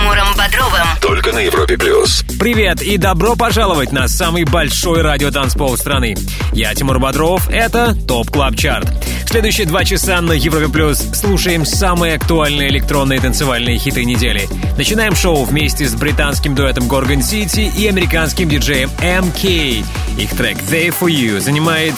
Тимуром 0.00 0.34
Бодровым. 0.34 0.86
Только 1.02 1.32
на 1.32 1.40
Европе 1.40 1.76
Плюс. 1.76 2.24
Привет 2.38 2.80
и 2.80 2.96
добро 2.96 3.36
пожаловать 3.36 3.92
на 3.92 4.08
самый 4.08 4.44
большой 4.44 5.02
радиотанцпол 5.02 5.76
страны. 5.76 6.16
Я 6.52 6.74
Тимур 6.74 6.98
Бодров, 6.98 7.46
это 7.50 7.94
ТОП 8.08 8.30
Клаб 8.30 8.56
Чарт. 8.56 8.88
Следующие 9.26 9.66
два 9.66 9.84
часа 9.84 10.22
на 10.22 10.32
Европе 10.32 10.68
Плюс 10.68 10.98
слушаем 11.12 11.66
самые 11.66 12.14
актуальные 12.14 12.70
электронные 12.70 13.20
танцевальные 13.20 13.78
хиты 13.78 14.06
недели. 14.06 14.48
Начинаем 14.78 15.14
шоу 15.14 15.44
вместе 15.44 15.86
с 15.86 15.94
британским 15.94 16.54
дуэтом 16.54 16.84
Gorgon 16.84 17.20
City 17.20 17.70
и 17.76 17.86
американским 17.86 18.48
диджеем 18.48 18.90
MK. 19.02 19.84
Их 20.16 20.30
трек 20.30 20.56
There 20.70 20.94
For 20.98 21.10
You 21.10 21.40
занимает 21.40 21.94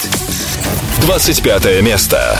25 1.03 1.81
место. 1.81 2.37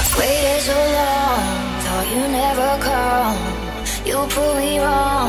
So 0.66 0.74
long, 0.74 2.06
you 2.14 2.28
never 2.28 2.78
come. 2.84 3.54
You 4.06 4.18
prove 4.28 4.58
me 4.58 4.80
wrong, 4.80 5.23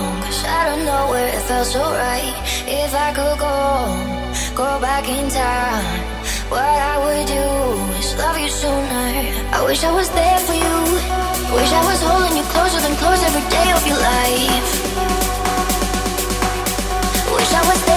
felt 1.48 1.66
so 1.66 1.80
right. 1.80 2.34
If 2.66 2.94
I 2.94 3.08
could 3.12 3.38
go, 3.38 3.58
go 4.56 4.80
back 4.80 5.04
in 5.08 5.28
time, 5.28 6.00
what 6.48 6.78
I 6.92 6.96
would 7.04 7.26
do 7.38 7.46
is 8.00 8.16
love 8.16 8.38
you 8.38 8.48
sooner. 8.48 9.08
I 9.56 9.60
wish 9.66 9.84
I 9.84 9.92
was 9.92 10.08
there 10.10 10.40
for 10.46 10.56
you. 10.64 10.76
Wish 11.58 11.72
I 11.80 11.82
was 11.90 12.00
holding 12.08 12.36
you 12.38 12.44
closer 12.54 12.80
than 12.84 12.94
close 12.96 13.22
every 13.28 13.44
day 13.56 13.68
of 13.76 13.82
your 13.90 14.00
life. 14.12 14.70
Wish 17.36 17.52
I 17.60 17.62
was 17.70 17.80
there 17.86 17.93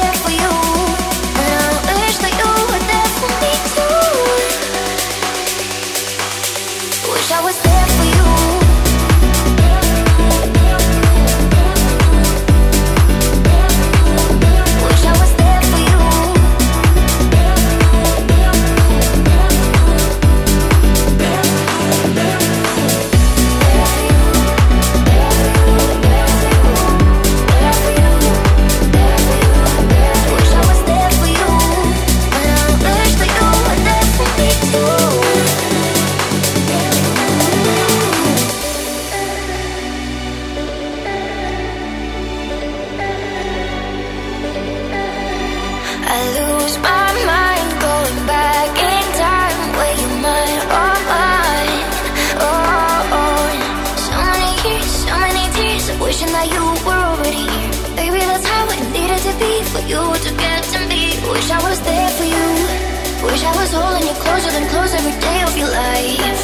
than 64.59 64.69
close 64.69 64.91
every 64.91 65.11
day 65.21 65.41
of 65.43 65.55
your 65.55 65.69
life. 65.69 66.41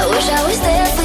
I 0.00 0.06
wish 0.08 0.26
I 0.30 0.42
was 0.46 0.58
there 0.60 0.99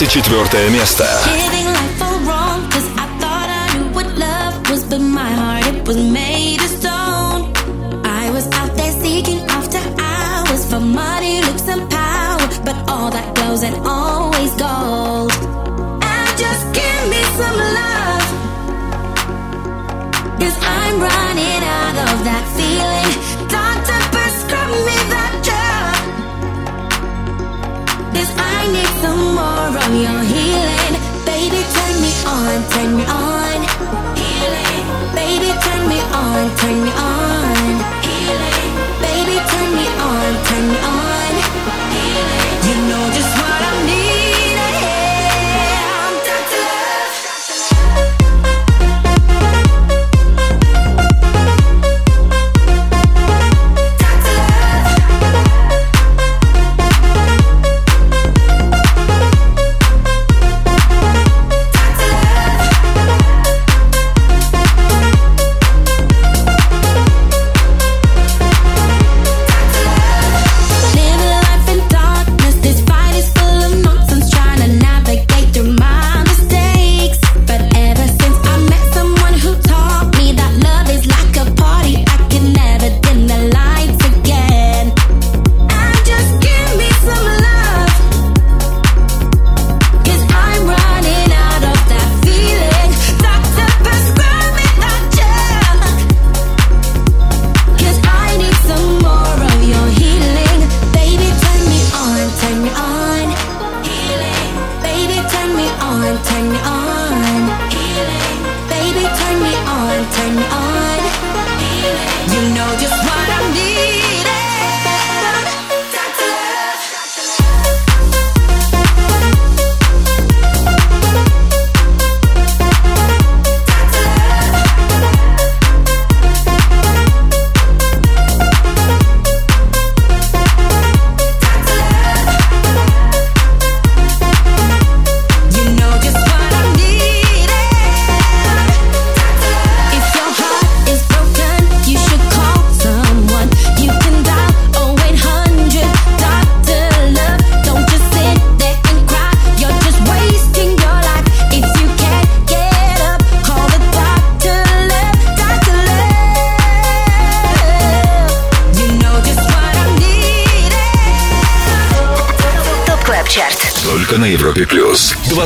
24 0.00 0.70
место. 0.70 1.04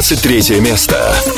23 0.04 0.60
место. 0.60 1.33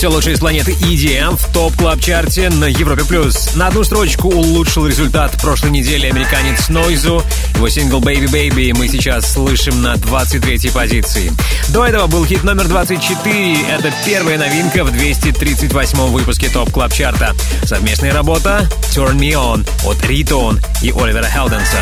Все 0.00 0.08
лучшее 0.08 0.32
из 0.32 0.40
планеты 0.40 0.72
EDM 0.72 1.36
в 1.36 1.52
топ 1.52 1.76
клаб 1.76 2.00
чарте 2.00 2.48
на 2.48 2.64
Европе+. 2.64 3.04
плюс. 3.04 3.54
На 3.54 3.66
одну 3.66 3.84
строчку 3.84 4.28
улучшил 4.28 4.86
результат 4.86 5.38
прошлой 5.42 5.72
недели 5.72 6.06
американец 6.06 6.70
Нойзу. 6.70 7.22
Его 7.56 7.68
сингл 7.68 8.00
Baby 8.00 8.24
Baby 8.24 8.74
мы 8.74 8.88
сейчас 8.88 9.30
слышим 9.30 9.82
на 9.82 9.96
23-й 9.96 10.72
позиции. 10.72 11.30
До 11.68 11.84
этого 11.84 12.06
был 12.06 12.24
хит 12.24 12.44
номер 12.44 12.66
24. 12.68 13.60
Это 13.68 13.92
первая 14.06 14.38
новинка 14.38 14.84
в 14.84 14.90
238-м 14.90 16.12
выпуске 16.12 16.48
топ 16.48 16.72
клаб 16.72 16.94
чарта. 16.94 17.36
Совместная 17.64 18.14
работа 18.14 18.66
Turn 18.94 19.18
Me 19.18 19.32
On 19.32 19.68
от 19.84 20.02
Ритон 20.06 20.60
и 20.80 20.92
Оливера 20.92 21.26
Хелденса. 21.26 21.76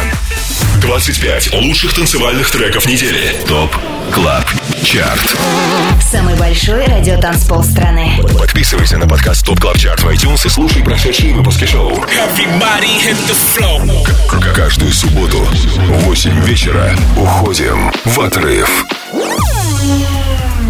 25 0.82 1.54
лучших 1.54 1.94
танцевальных 1.94 2.50
треков 2.50 2.84
недели. 2.86 3.36
ТОП 3.46 3.70
КЛАБ 4.12 4.44
ЧАРТ 4.82 5.36
Самый 6.00 6.34
большой 6.36 6.86
радиотанцпол 6.86 7.62
страны. 7.62 8.20
Подписывайся 8.38 8.96
на 8.98 9.06
подкаст 9.06 9.44
ТОП 9.44 9.60
КЛАБ 9.60 9.78
ЧАРТ 9.78 10.00
в 10.02 10.08
iTunes 10.08 10.46
и 10.46 10.48
слушай 10.48 10.82
прошедшие 10.82 11.34
выпуски 11.34 11.64
шоу. 11.66 11.94
К- 14.28 14.54
Каждую 14.54 14.92
субботу 14.92 15.38
в 15.38 16.04
8 16.04 16.40
вечера 16.44 16.94
уходим 17.16 17.92
в 18.04 18.20
отрыв. 18.20 18.84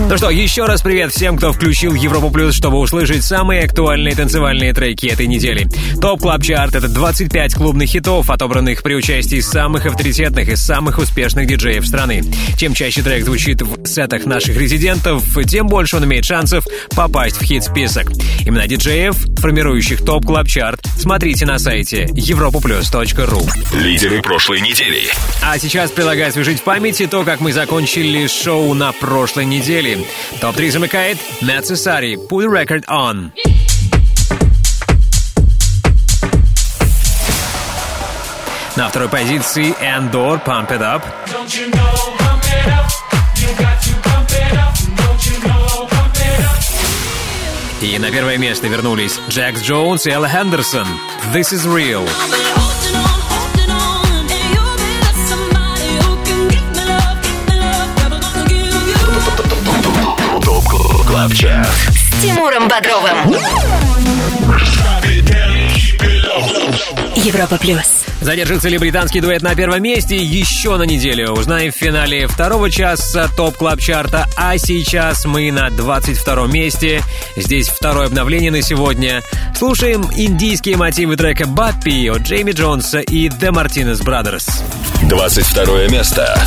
Ну 0.08 0.16
что, 0.16 0.30
еще 0.30 0.64
раз 0.64 0.80
привет 0.80 1.12
всем, 1.12 1.36
кто 1.36 1.52
включил 1.52 1.92
Европу 1.92 2.30
Плюс, 2.30 2.54
чтобы 2.54 2.78
услышать 2.78 3.22
самые 3.22 3.64
актуальные 3.64 4.16
танцевальные 4.16 4.72
треки 4.72 5.04
этой 5.06 5.26
недели. 5.26 5.68
Топ 6.00 6.22
Клаб 6.22 6.42
Чарт— 6.42 6.74
это 6.76 6.88
25 6.88 7.54
клубных 7.54 7.90
хитов, 7.90 8.30
отобранных 8.30 8.82
при 8.82 8.94
участии 8.94 9.40
самых 9.40 9.84
авторитетных 9.84 10.48
и 10.48 10.56
самых 10.56 10.96
успешных 10.96 11.46
диджеев 11.46 11.86
страны. 11.86 12.24
Чем 12.56 12.72
чаще 12.72 13.02
трек 13.02 13.22
звучит 13.22 13.60
в 13.60 13.84
сетах 13.84 14.24
наших 14.24 14.56
резидентов, 14.56 15.22
тем 15.46 15.66
больше 15.66 15.98
он 15.98 16.06
имеет 16.06 16.24
шансов 16.24 16.64
попасть 16.96 17.36
в 17.36 17.44
хит-список. 17.44 18.10
Имена 18.46 18.66
диджеев, 18.66 19.14
формирующих 19.40 20.02
Топ 20.06 20.24
Клаб 20.24 20.48
Чарт, 20.48 20.80
смотрите 20.98 21.44
на 21.44 21.58
сайте 21.58 22.06
europaplus.ru. 22.06 23.46
Лидеры 23.74 24.22
прошлой 24.22 24.62
недели. 24.62 25.02
А 25.42 25.58
сейчас 25.58 25.90
предлагаю 25.90 26.30
освежить 26.30 26.60
в 26.60 26.62
памяти 26.62 27.06
то, 27.06 27.24
как 27.24 27.40
мы 27.40 27.52
закончили 27.52 28.26
шоу 28.26 28.72
на 28.72 28.92
прошлой 28.92 29.44
неделе. 29.44 29.97
Топ-3 30.40 30.70
замыкает 30.70 31.18
Matt 31.40 31.64
Sassari, 31.64 32.16
Put 32.16 32.44
the 32.44 32.48
Record 32.48 32.84
On. 32.86 33.30
На 38.76 38.88
второй 38.88 39.08
позиции 39.08 39.74
Endor, 39.80 40.40
Pump 40.44 40.70
It 40.70 40.80
Up. 40.80 41.02
И 47.80 47.98
на 47.98 48.10
первое 48.10 48.38
место 48.38 48.66
вернулись 48.66 49.18
Джекс 49.28 49.62
Джонс 49.62 50.06
и 50.06 50.10
Элла 50.10 50.28
Хендерсон. 50.28 50.86
This 51.32 51.52
is 51.52 51.66
real. 51.66 52.57
КЛАБ 61.18 61.34
ЧАРТ 61.34 61.66
С 61.90 62.22
Тимуром 62.22 62.68
Бодровым. 62.68 63.34
Европа 67.16 67.58
плюс. 67.58 68.04
Задержится 68.20 68.68
ли 68.68 68.78
британский 68.78 69.20
дуэт 69.20 69.42
на 69.42 69.56
первом 69.56 69.82
месте 69.82 70.14
еще 70.16 70.76
на 70.76 70.84
неделю? 70.84 71.32
Узнаем 71.32 71.72
в 71.72 71.74
финале 71.74 72.28
второго 72.28 72.70
часа 72.70 73.26
ТОП 73.36 73.56
Клаб 73.56 73.80
Чарта. 73.80 74.28
А 74.36 74.58
сейчас 74.58 75.24
мы 75.24 75.50
на 75.50 75.70
22 75.70 76.46
месте. 76.46 77.02
Здесь 77.34 77.68
второе 77.68 78.06
обновление 78.06 78.52
на 78.52 78.62
сегодня. 78.62 79.24
Слушаем 79.56 80.08
индийские 80.14 80.76
мотивы 80.76 81.16
трека 81.16 81.48
«Bappi» 81.48 82.06
от 82.10 82.22
Джейми 82.22 82.52
Джонса 82.52 83.00
и 83.00 83.28
The 83.28 83.50
Martinez 83.50 84.04
Brothers. 84.04 84.48
22 85.08 85.88
место. 85.88 86.38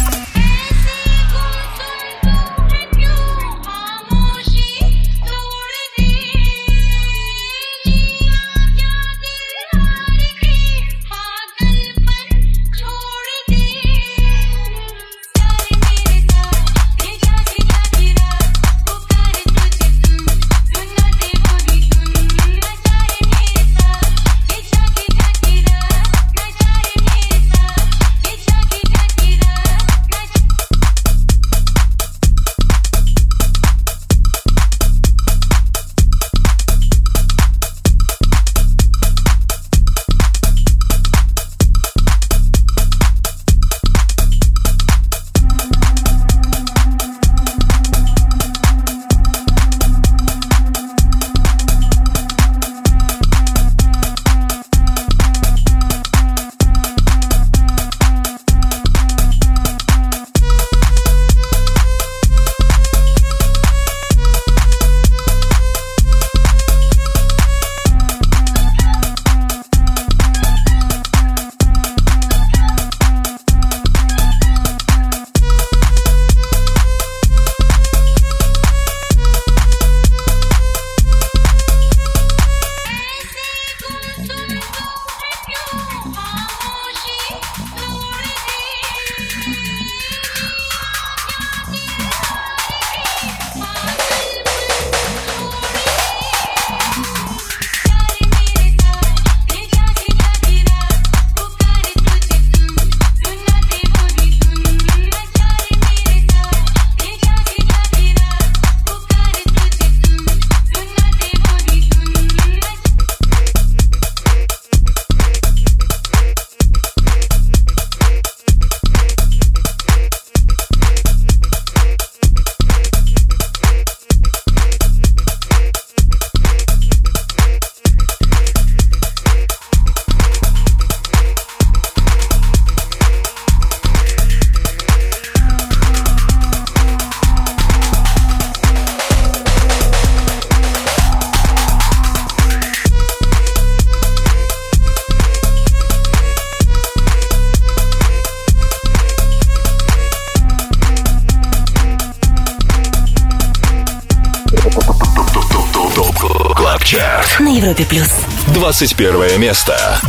21 158.81 159.37
место. 159.37 160.00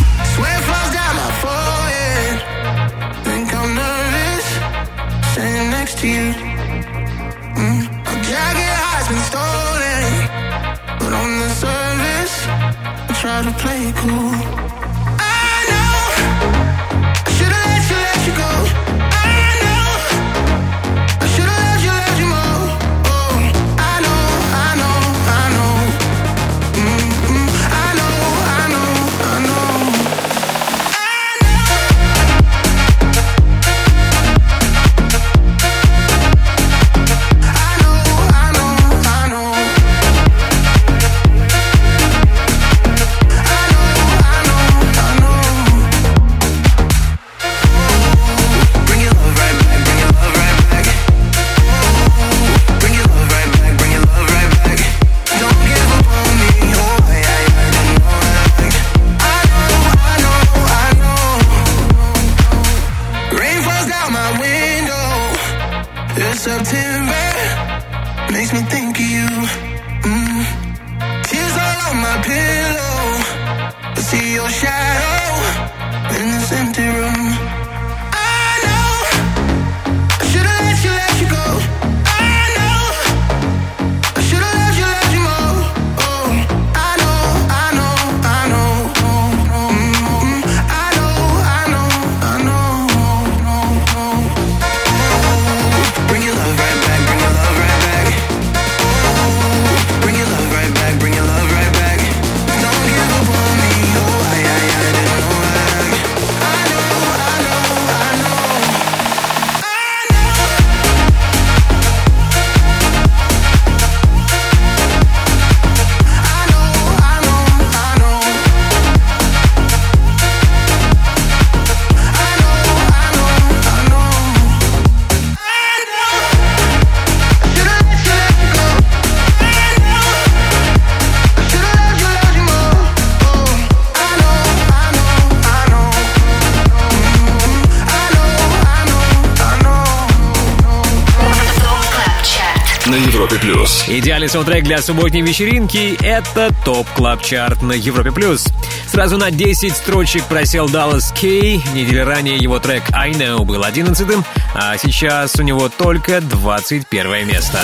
Идеальный 144.13 144.29
саундтрек 144.29 144.65
для 144.65 144.83
субботней 144.83 145.23
вечеринки— 145.23 145.97
это 146.05 146.55
TOP 146.67 146.87
Club 146.95 147.23
Chart 147.23 147.63
на 147.63 147.73
Европе 147.73 148.13
плюс. 148.13 148.47
Сразу 148.93 149.17
на 149.17 149.31
10 149.31 149.75
строчек 149.75 150.23
просел 150.25 150.67
DallasK. 150.67 151.63
Неделю 151.73 152.05
ранее 152.05 152.37
его 152.37 152.59
трек 152.59 152.83
«I 152.93 153.13
Know» 153.13 153.43
был 153.43 153.65
11 153.65 154.07
а 154.55 154.77
сейчас 154.77 155.35
у 155.37 155.43
него 155.43 155.71
только 155.71 156.21
21 156.21 157.27
место. 157.27 157.59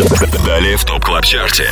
Далее 0.47 0.79
в 0.79 0.87
TOP 0.87 1.05
Club 1.05 1.27
Chart'е. 1.27 1.68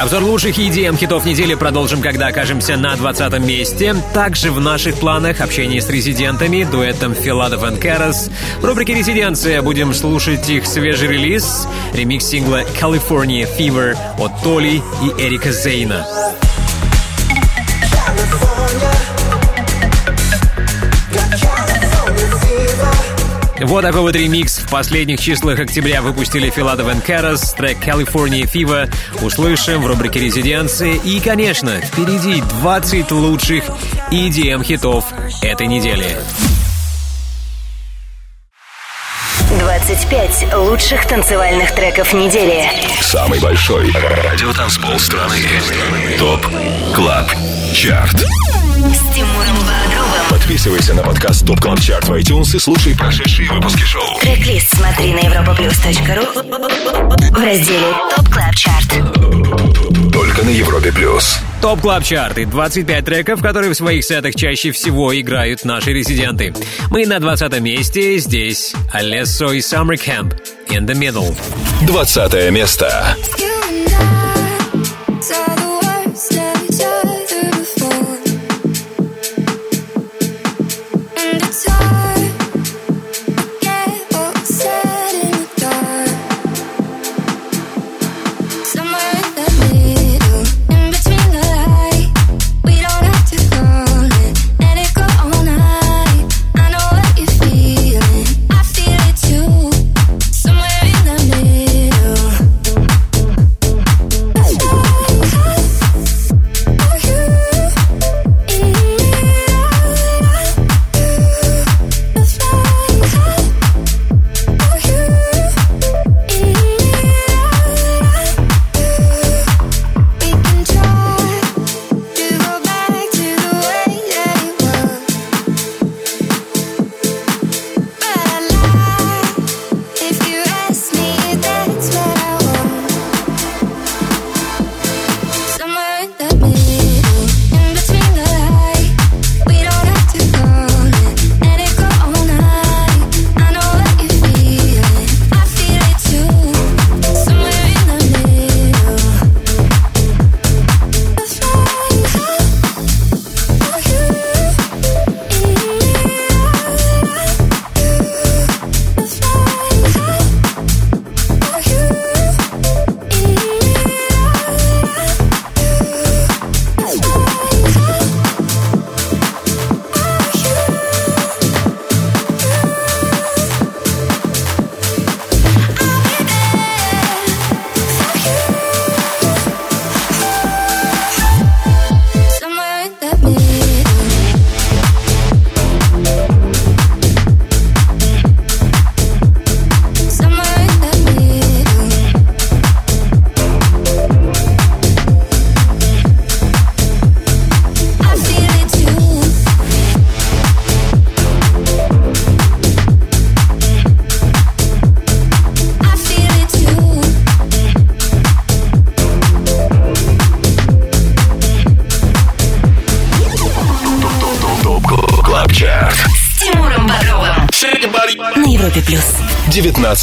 Обзор 0.00 0.22
лучших 0.22 0.56
EDM 0.56 0.96
хитов 0.96 1.26
недели 1.26 1.52
продолжим, 1.52 2.00
когда 2.00 2.28
окажемся 2.28 2.78
на 2.78 2.96
20 2.96 3.40
месте. 3.40 3.94
Также 4.14 4.50
в 4.50 4.58
наших 4.58 4.94
планах 4.94 5.42
общение 5.42 5.82
с 5.82 5.90
резидентами, 5.90 6.64
дуэтом 6.64 7.14
Филатов 7.14 7.62
и 7.70 7.76
Карас. 7.78 8.30
В 8.62 8.64
рубрике 8.64 8.94
«Резиденция» 8.94 9.60
будем 9.60 9.92
слушать 9.92 10.48
их 10.48 10.64
свежий 10.64 11.08
релиз, 11.08 11.68
ремикс 11.92 12.24
сингла 12.24 12.62
«California 12.80 13.46
Fever» 13.58 13.98
от 14.18 14.42
Толи 14.42 14.82
и 15.02 15.22
Эрика 15.22 15.52
Зейна. 15.52 16.06
Вот 23.64 23.80
такой 23.80 24.02
вот 24.02 24.14
ремикс 24.14 24.58
в 24.58 24.68
последних 24.68 25.20
числах 25.20 25.58
октября 25.58 26.02
выпустили 26.02 26.50
Филатов 26.50 26.94
и 26.94 27.00
Карас, 27.00 27.54
трек 27.54 27.78
California 27.78 28.42
Fever. 28.42 28.92
Услышим 29.22 29.80
в 29.80 29.86
рубрике 29.86 30.20
«Резиденции». 30.20 31.00
И, 31.02 31.18
конечно, 31.18 31.80
впереди 31.80 32.42
20 32.60 33.10
лучших 33.12 33.64
EDM-хитов 34.10 35.06
этой 35.42 35.66
недели. 35.66 36.04
25 39.58 40.54
лучших 40.56 41.06
танцевальных 41.06 41.74
треков 41.74 42.12
недели. 42.12 42.68
Самый 43.00 43.40
большой 43.40 43.90
радиотанцпол 43.92 44.98
страны. 44.98 45.40
TOP 46.18 46.46
Club 46.94 47.30
Chart. 47.72 48.16
С 48.16 49.14
Тимуром. 49.14 49.63
Подписывайся 50.44 50.92
на 50.92 51.02
подкаст 51.02 51.46
TOP 51.46 51.58
Club 51.58 51.80
Chart 51.80 52.06
в 52.06 52.12
iTunes 52.12 52.54
и 52.54 52.58
слушай 52.58 52.94
прошедшие 52.94 53.50
выпуски 53.50 53.80
шоу. 53.80 54.20
Трек-лист 54.20 54.76
смотри 54.76 55.14
на 55.14 55.20
europaplus.ru 55.20 57.30
в 57.30 57.42
разделе 57.42 57.94
TOP 58.14 58.28
Club 58.28 58.54
Chart. 58.54 58.90
Только 60.12 60.42
на 60.42 60.50
Европе 60.50 60.92
плюс. 60.92 61.38
TOP 61.62 61.80
Club 61.80 62.04
Chart 62.04 62.36
и 62.36 62.44
25 62.44 63.04
треков, 63.06 63.40
которые 63.40 63.72
в 63.72 63.74
своих 63.74 64.04
сетах 64.04 64.34
чаще 64.34 64.70
всего 64.72 65.18
играют 65.18 65.64
наши 65.64 65.94
резиденты. 65.94 66.52
Мы 66.90 67.06
на 67.06 67.20
20 67.20 67.60
месте, 67.60 68.18
здесь 68.18 68.74
Alesso 68.92 69.50
и 69.50 69.60
Summer 69.60 69.96
Camp 69.96 70.38
in 70.68 70.86
the 70.86 70.94
Middle. 70.94 71.34
20 71.86 72.50
место. 72.50 73.16
You 73.38 73.98
and 73.98 74.33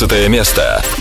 19 0.02 0.30
место. 0.30 1.01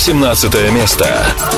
18 0.00 0.72
место. 0.72 1.49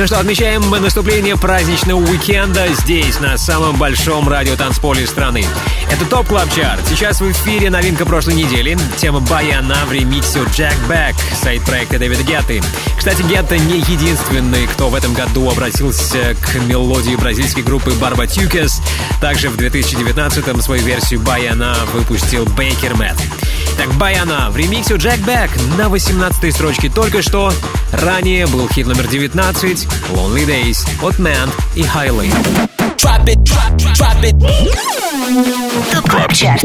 Ну 0.00 0.06
что, 0.06 0.18
отмечаем 0.18 0.62
наступление 0.70 1.36
праздничного 1.36 2.00
уикенда 2.00 2.68
здесь, 2.68 3.20
на 3.20 3.36
самом 3.36 3.76
большом 3.76 4.26
радиотанцполе 4.30 5.06
страны. 5.06 5.44
Это 5.92 6.06
TOP 6.06 6.26
Club 6.26 6.50
Chart. 6.54 6.80
Сейчас 6.88 7.20
в 7.20 7.30
эфире 7.30 7.68
новинка 7.68 8.06
прошлой 8.06 8.32
недели. 8.32 8.78
Тема 8.96 9.20
Baianá 9.20 9.76
в 9.86 9.92
ремиксе 9.92 10.38
Jack 10.56 10.74
Back, 10.88 11.14
сайд-проекта 11.34 11.98
Дэвида 11.98 12.22
Гетты. 12.22 12.62
Кстати, 12.96 13.20
Гетта 13.24 13.58
не 13.58 13.80
единственный, 13.80 14.66
кто 14.68 14.88
в 14.88 14.94
этом 14.94 15.12
году 15.12 15.50
обратился 15.50 16.34
к 16.40 16.54
мелодии 16.66 17.16
бразильской 17.16 17.62
группы 17.62 17.90
Barbatuques. 17.90 18.80
Также 19.20 19.50
в 19.50 19.58
2019-м 19.58 20.62
свою 20.62 20.82
версию 20.82 21.20
Baianá 21.20 21.76
выпустил 21.92 22.46
Bakermat. 22.46 23.20
Так, 23.76 23.92
Baianá 23.94 24.50
в 24.50 24.56
ремиксе 24.56 24.94
Jack 24.94 25.22
Back 25.26 25.50
на 25.76 25.90
18 25.90 26.54
строчке 26.54 26.88
только 26.88 27.20
что. 27.20 27.52
Ранее 27.92 28.46
был 28.46 28.68
хит 28.68 28.86
номер 28.86 29.06
19 29.08 29.86
Lonely 30.10 30.46
Days 30.46 30.78
от 31.02 31.16
Man 31.16 31.50
и 31.74 31.82
drop, 33.42 33.76
drop 33.94 34.22
it. 34.22 34.34
Club 36.08 36.30
Chart. 36.30 36.62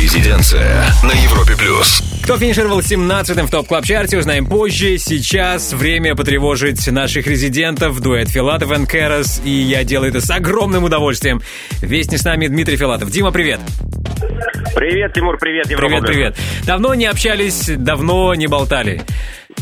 Резиденция 0.00 0.86
на 1.02 1.12
Европе 1.12 1.56
плюс. 1.56 2.02
Кто 2.24 2.36
финишировал 2.38 2.80
17-м 2.80 3.46
в 3.46 3.50
TOP 3.50 3.66
Club 3.66 3.84
Chart'е 3.84 4.18
узнаем 4.18 4.46
позже. 4.46 4.98
Сейчас 4.98 5.72
время 5.72 6.14
потревожить 6.14 6.86
наших 6.88 7.26
резидентов, 7.26 8.00
дуэт 8.00 8.28
Филатов 8.28 8.70
и 8.70 8.86
Карас, 8.86 9.42
и 9.44 9.50
я 9.50 9.84
делаю 9.84 10.10
это 10.10 10.20
с 10.20 10.30
огромным 10.30 10.84
удовольствием. 10.84 11.42
Вместе 11.80 12.18
с 12.18 12.24
нами 12.24 12.46
Дмитрий 12.46 12.76
Филатов. 12.76 13.10
Дима, 13.10 13.32
привет! 13.32 13.60
Привет, 14.74 15.12
Тимур, 15.12 15.38
привет, 15.38 15.70
Европа. 15.70 16.00
Привет, 16.00 16.06
привет. 16.06 16.36
Давно 16.64 16.94
не 16.94 17.06
общались, 17.06 17.66
давно 17.76 18.34
не 18.34 18.46
болтали. 18.46 19.02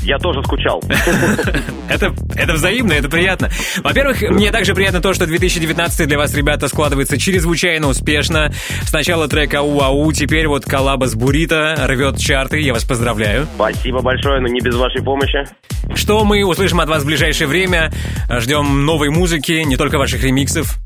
Я 0.02 0.18
тоже 0.18 0.42
скучал. 0.42 0.82
Это, 1.88 2.14
это 2.36 2.52
взаимно, 2.52 2.92
это 2.92 3.08
приятно. 3.08 3.50
Во-первых, 3.82 4.22
мне 4.22 4.52
также 4.52 4.74
приятно 4.74 5.00
то, 5.00 5.12
что 5.12 5.26
2019 5.26 6.06
для 6.06 6.16
вас, 6.16 6.32
ребята, 6.34 6.68
складывается 6.68 7.18
чрезвычайно 7.18 7.88
успешно. 7.88 8.52
Сначала 8.84 9.26
трек 9.26 9.52
«Ау-ау», 9.54 10.12
теперь 10.12 10.46
вот 10.46 10.64
коллаба 10.64 11.06
с 11.06 11.16
Бурита 11.16 11.74
рвет 11.88 12.18
чарты. 12.18 12.60
Я 12.60 12.74
вас 12.74 12.84
поздравляю. 12.84 13.48
Спасибо 13.56 14.02
большое, 14.02 14.40
но 14.40 14.46
не 14.46 14.60
без 14.60 14.76
вашей 14.76 15.02
помощи. 15.02 15.44
Что 15.94 16.24
мы 16.24 16.44
услышим 16.44 16.80
от 16.80 16.88
вас 16.88 17.02
в 17.02 17.06
ближайшее 17.06 17.48
время? 17.48 17.90
Ждем 18.38 18.86
новой 18.86 19.10
музыки, 19.10 19.64
не 19.66 19.76
только 19.76 19.98
ваших 19.98 20.22
ремиксов. 20.22 20.78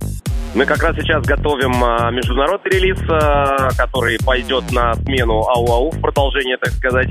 Мы 0.55 0.67
как 0.67 0.81
раз 0.85 0.95
сейчас 0.95 1.25
готовим 1.25 1.83
а, 1.83 2.13
международный 2.13 2.71
релиз, 2.71 2.99
а, 3.11 3.71
который 3.77 4.17
пойдет 4.25 4.71
на 4.71 4.95
смену 4.95 5.41
ау-ау 5.49 5.91
в 5.91 6.01
продолжение, 6.01 6.57
так 6.59 6.73
сказать. 6.75 7.09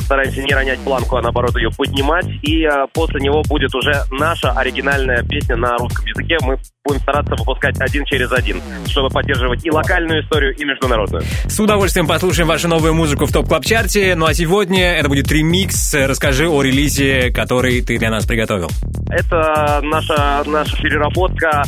Стараемся 0.00 0.42
не 0.42 0.52
ронять 0.52 0.80
планку, 0.80 1.16
а 1.16 1.22
наоборот 1.22 1.56
ее 1.56 1.70
поднимать. 1.70 2.26
И 2.42 2.64
а, 2.64 2.88
после 2.92 3.20
него 3.20 3.42
будет 3.48 3.72
уже 3.76 3.92
наша 4.10 4.50
оригинальная 4.50 5.22
песня 5.22 5.54
на 5.56 5.76
русском 5.78 6.04
языке. 6.04 6.36
Мы 6.42 6.58
будем 6.84 7.00
стараться 7.02 7.36
выпускать 7.36 7.80
один 7.80 8.04
через 8.06 8.32
один, 8.32 8.60
чтобы 8.88 9.08
поддерживать 9.08 9.64
и 9.64 9.70
локальную 9.70 10.24
историю, 10.24 10.56
и 10.56 10.64
международную. 10.64 11.22
С 11.46 11.60
удовольствием 11.60 12.08
послушаем 12.08 12.48
вашу 12.48 12.66
новую 12.66 12.94
музыку 12.94 13.26
в 13.26 13.32
TOP 13.32 13.46
Club 13.46 13.64
Chart'е. 13.64 14.16
Ну 14.16 14.26
а 14.26 14.34
сегодня 14.34 14.94
это 14.94 15.08
будет 15.08 15.30
ремикс. 15.30 15.94
Расскажи 15.94 16.48
о 16.48 16.60
релизе, 16.60 17.30
который 17.30 17.82
ты 17.82 17.98
для 17.98 18.10
нас 18.10 18.26
приготовил. 18.26 18.68
Это 19.10 19.80
наша, 19.82 20.42
наша 20.46 20.76
переработка 20.76 21.62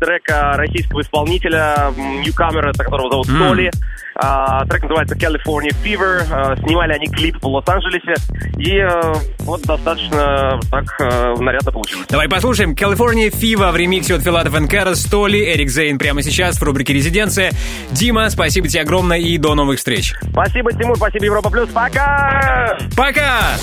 трека 0.00 0.45
российского 0.54 1.00
исполнителя, 1.00 1.92
ньюкамера, 1.96 2.72
которого 2.72 3.10
зовут 3.10 3.28
М. 3.28 3.38
Толи. 3.38 3.70
А, 4.18 4.64
трек 4.64 4.82
называется 4.82 5.14
California 5.14 5.74
Fever. 5.84 6.22
А, 6.30 6.56
снимали 6.56 6.92
они 6.94 7.06
клип 7.06 7.36
в 7.42 7.46
Лос-Анджелесе. 7.46 8.14
И 8.58 8.78
а, 8.78 9.14
вот 9.40 9.62
достаточно 9.62 10.58
так 10.70 10.84
а, 11.00 11.34
нарядно 11.38 11.72
получилось. 11.72 12.06
Давай 12.08 12.28
послушаем 12.28 12.72
California 12.72 13.30
Fever 13.30 13.72
в 13.72 13.76
ремиксе 13.76 14.14
от 14.14 14.22
Филатов 14.22 14.56
Энкара, 14.56 14.94
Столи, 14.94 15.52
Эрик 15.52 15.68
Зейн 15.68 15.98
прямо 15.98 16.22
сейчас 16.22 16.58
в 16.58 16.62
рубрике 16.62 16.94
«Резиденция». 16.94 17.52
Дима, 17.90 18.30
спасибо 18.30 18.68
тебе 18.68 18.82
огромное 18.82 19.18
и 19.18 19.36
до 19.38 19.54
новых 19.54 19.78
встреч. 19.78 20.14
Спасибо, 20.30 20.72
Тимур, 20.72 20.96
спасибо, 20.96 21.24
Европа 21.24 21.50
Плюс. 21.50 21.68
Пока! 21.70 22.78
Пока! 22.96 23.56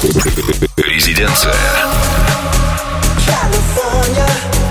Резиденция. 0.77 1.53
California. 3.25 4.62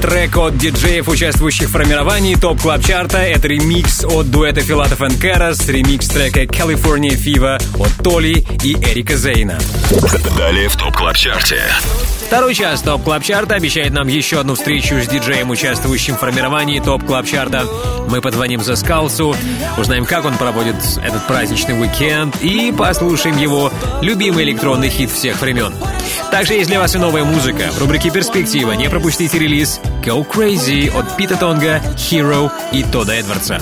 Трек 0.00 0.36
от 0.36 0.56
диджеев, 0.56 1.08
участвующих 1.08 1.68
в 1.68 1.72
формировании 1.72 2.34
TOP 2.34 2.60
Club 2.60 2.82
Chart'а 2.84 3.18
Это 3.18 3.48
ремикс 3.48 4.04
от 4.04 4.30
дуэта 4.30 4.60
Филатов 4.60 5.02
и 5.02 5.18
Карас, 5.18 5.68
ремикс 5.68 6.08
трека 6.08 6.42
«California 6.44 7.10
Fever» 7.10 7.62
от 7.78 8.04
Толи 8.04 8.44
и 8.62 8.74
Эрика 8.74 9.16
Зейна. 9.16 9.58
Далее 10.36 10.68
в 10.68 10.76
TOP 10.76 10.96
Club 10.96 11.16
Chart'е. 11.16 11.62
Второй 12.30 12.54
час 12.54 12.82
TOP 12.82 13.02
Club 13.02 13.24
Chart'а 13.24 13.56
обещает 13.56 13.92
нам 13.92 14.06
еще 14.06 14.38
одну 14.38 14.54
встречу 14.54 15.00
с 15.00 15.08
диджеем, 15.08 15.50
участвующим 15.50 16.14
в 16.14 16.20
формировании 16.20 16.78
TOP 16.78 17.04
Club 17.04 17.26
Chart'а 17.26 17.66
Мы 18.08 18.20
позвоним 18.20 18.62
за 18.62 18.76
Скалсу, 18.76 19.34
узнаем, 19.76 20.06
как 20.06 20.24
он 20.24 20.36
проводит 20.36 20.76
этот 21.04 21.26
праздничный 21.26 21.80
уикенд 21.80 22.40
и 22.40 22.72
послушаем 22.72 23.36
его 23.36 23.72
любимый 24.00 24.44
электронный 24.44 24.90
хит 24.90 25.10
всех 25.10 25.40
времен. 25.40 25.74
Также 26.30 26.54
есть 26.54 26.70
для 26.70 26.78
вас 26.78 26.94
и 26.94 26.98
новая 26.98 27.24
музыка. 27.24 27.68
В 27.72 27.80
рубрике 27.80 28.10
«Перспектива» 28.10 28.72
не 28.72 28.88
пропустите 28.88 29.36
релиз 29.36 29.80
«Go 30.02 30.26
Crazy» 30.26 30.90
от 30.90 31.16
Пита 31.16 31.36
Тонга, 31.36 31.80
Hero 31.96 32.50
и 32.72 32.82
Тода 32.84 33.14
Эдвардса. 33.14 33.60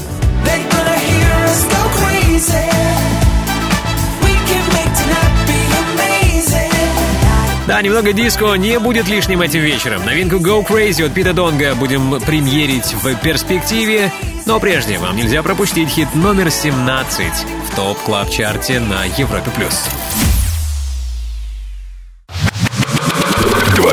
Да, 7.69 7.83
немного 7.83 8.15
диско 8.15 8.55
не 8.55 8.79
будет 8.79 9.09
лишним 9.09 9.43
этим 9.43 9.61
вечером. 9.61 10.03
Новинку 10.07 10.37
Go 10.37 10.67
Crazy 10.67 11.05
от 11.05 11.13
Пита 11.13 11.35
Донга 11.35 11.75
будем 11.75 12.19
премьерить 12.21 12.95
в 12.95 13.15
перспективе. 13.17 14.11
Но 14.47 14.59
прежде 14.59 14.97
вам 14.97 15.17
нельзя 15.17 15.43
пропустить 15.43 15.91
хит 15.91 16.09
номер 16.15 16.51
17 16.51 17.27
в 17.71 17.77
TOP 17.77 17.99
Club 17.99 18.31
Chart'е 18.31 18.81
на 18.81 19.05
Европе+. 19.05 19.51
плюс. 19.51 19.87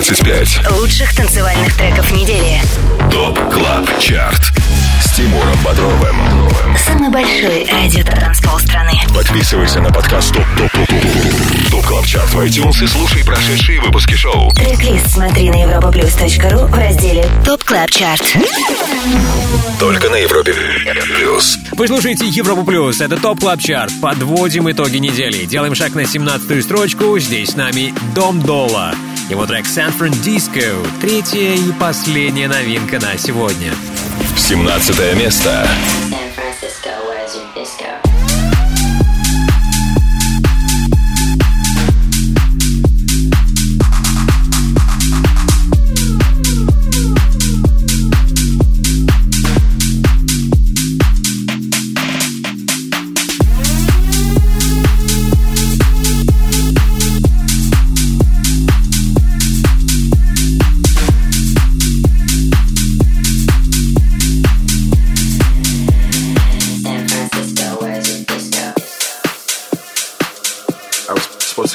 25. 0.08 0.70
Лучших 0.70 1.16
танцевальных 1.16 1.76
треков 1.76 2.12
недели. 2.12 2.62
TOP 3.12 3.40
Club 3.52 3.90
Chart. 4.00 4.52
С 5.02 5.16
Тимуром 5.16 5.58
Бодровым. 5.64 6.16
Самый 6.78 7.10
большой 7.10 7.68
радиотанцпол 7.72 8.60
страны. 8.60 8.92
Подписывайся 9.16 9.82
на 9.82 9.90
подкаст 9.92 10.32
TOP 10.32 10.46
TOP 10.60 10.72
TOP 10.72 10.88
TOP 10.90 11.72
TOP 11.72 11.86
Club 11.88 12.06
Chart 12.06 12.32
в 12.32 12.40
iTunes 12.40 12.84
и 12.84 12.88
слушай 12.88 13.26
прошедшие 13.26 13.82
выпуски 13.82 14.14
шоу. 14.14 14.52
Трек-лист 14.52 15.10
смотри 15.10 15.50
на 15.50 15.64
europaplus.ru 15.64 16.68
в 16.68 16.76
разделе 16.76 17.28
TOP 17.44 17.64
Club 17.64 17.90
Chart. 17.90 18.24
Только 19.80 20.10
на 20.12 20.18
Европе 20.18 20.54
плюс. 21.18 21.58
Вы 21.72 21.88
слушаете 21.88 22.28
Европу 22.28 22.64
Плюс, 22.64 23.02
это 23.02 23.18
TOP 23.18 23.40
Club 23.40 23.60
Chart. 23.60 23.92
Подводим 24.00 24.70
итоги 24.70 24.98
недели. 24.98 25.46
Делаем 25.46 25.74
шаг 25.74 25.96
на 25.96 26.02
17-ю 26.02 26.62
строчку. 26.62 27.18
Здесь 27.18 27.50
с 27.50 27.56
нами 27.56 27.92
Dom 28.14 28.40
Dolla. 28.40 28.94
Его 29.30 29.48
трек 29.48 29.66
San 29.66 29.92
Francisco. 29.98 30.88
Третья 31.02 31.56
и 31.56 31.72
последняя 31.80 32.48
новинка 32.48 33.00
на 33.00 33.18
сегодня. 33.18 33.74
17 34.38 35.18
место. 35.18 35.68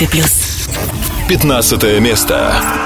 Европе 0.00 0.06
плюс. 0.06 0.66
15 1.28 2.00
место. 2.00 2.34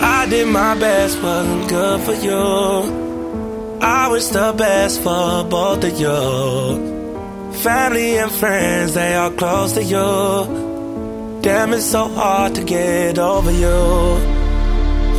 I 0.02 0.26
did 0.28 0.46
my 0.48 0.74
best, 0.74 1.22
wasn't 1.22 1.68
good 1.68 2.00
for 2.00 2.14
you. 2.14 3.78
I 3.80 4.08
wish 4.08 4.26
the 4.26 4.52
best 4.56 5.00
for 5.02 5.44
both 5.44 5.84
of 5.84 5.98
you. 6.00 7.52
Family 7.62 8.18
and 8.18 8.32
friends, 8.32 8.94
they 8.94 9.14
are 9.14 9.30
close 9.30 9.72
to 9.74 9.82
you. 9.82 11.40
Damn, 11.42 11.72
it's 11.74 11.86
so 11.86 12.08
hard 12.08 12.54
to 12.56 12.62
get 12.64 13.18
over 13.18 13.52
you. 13.52 13.80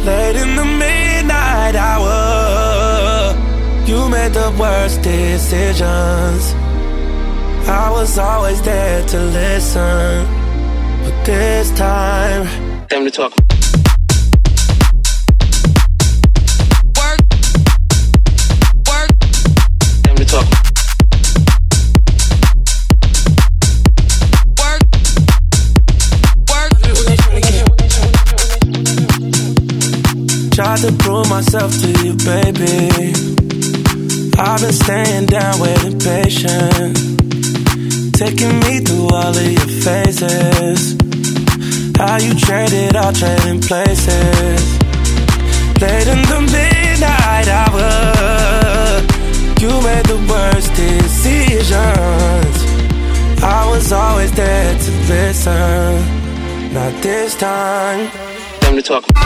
Late 0.05 0.35
in 0.35 0.55
the 0.55 0.65
midnight 0.65 1.75
hour, 1.75 3.33
you 3.85 4.09
made 4.09 4.33
the 4.33 4.51
worst 4.59 5.01
decisions. 5.03 6.53
I 7.67 7.89
was 7.91 8.17
always 8.17 8.61
there 8.61 9.05
to 9.05 9.19
listen, 9.19 10.25
but 10.25 10.34
this 11.26 11.72
time, 11.72 12.46
time 12.86 13.04
to 13.04 13.10
talk. 13.10 13.34
Time 20.04 20.16
to 20.16 20.24
talk. 20.24 20.46
Tried 30.52 30.78
to 30.78 30.92
prove 31.00 31.28
myself 31.28 31.72
to 31.80 31.88
you, 32.04 32.14
baby. 32.24 33.12
I've 34.38 34.60
been 34.60 34.72
staying 34.72 35.26
down, 35.26 35.58
waiting 35.58 35.98
patient. 35.98 36.96
Taking 38.14 38.60
me 38.60 38.78
through 38.78 39.08
all 39.08 39.36
of 39.36 39.42
your 39.42 39.66
phases. 39.82 41.05
How 41.98 42.18
you 42.18 42.34
traded, 42.34 42.94
all 42.94 43.12
trading 43.12 43.60
places. 43.60 44.78
Late 45.80 46.08
in 46.08 46.22
the 46.32 46.40
midnight 46.52 47.48
hour, 47.48 49.00
you 49.60 49.70
made 49.80 50.04
the 50.04 50.18
worst 50.28 50.74
decisions. 50.74 51.76
I 53.42 53.66
was 53.70 53.92
always 53.92 54.32
there 54.32 54.78
to 54.78 54.90
listen. 55.08 56.72
Not 56.74 57.02
this 57.02 57.34
time. 57.34 58.10
Time 58.60 58.76
to 58.76 58.82
talk. 58.82 59.25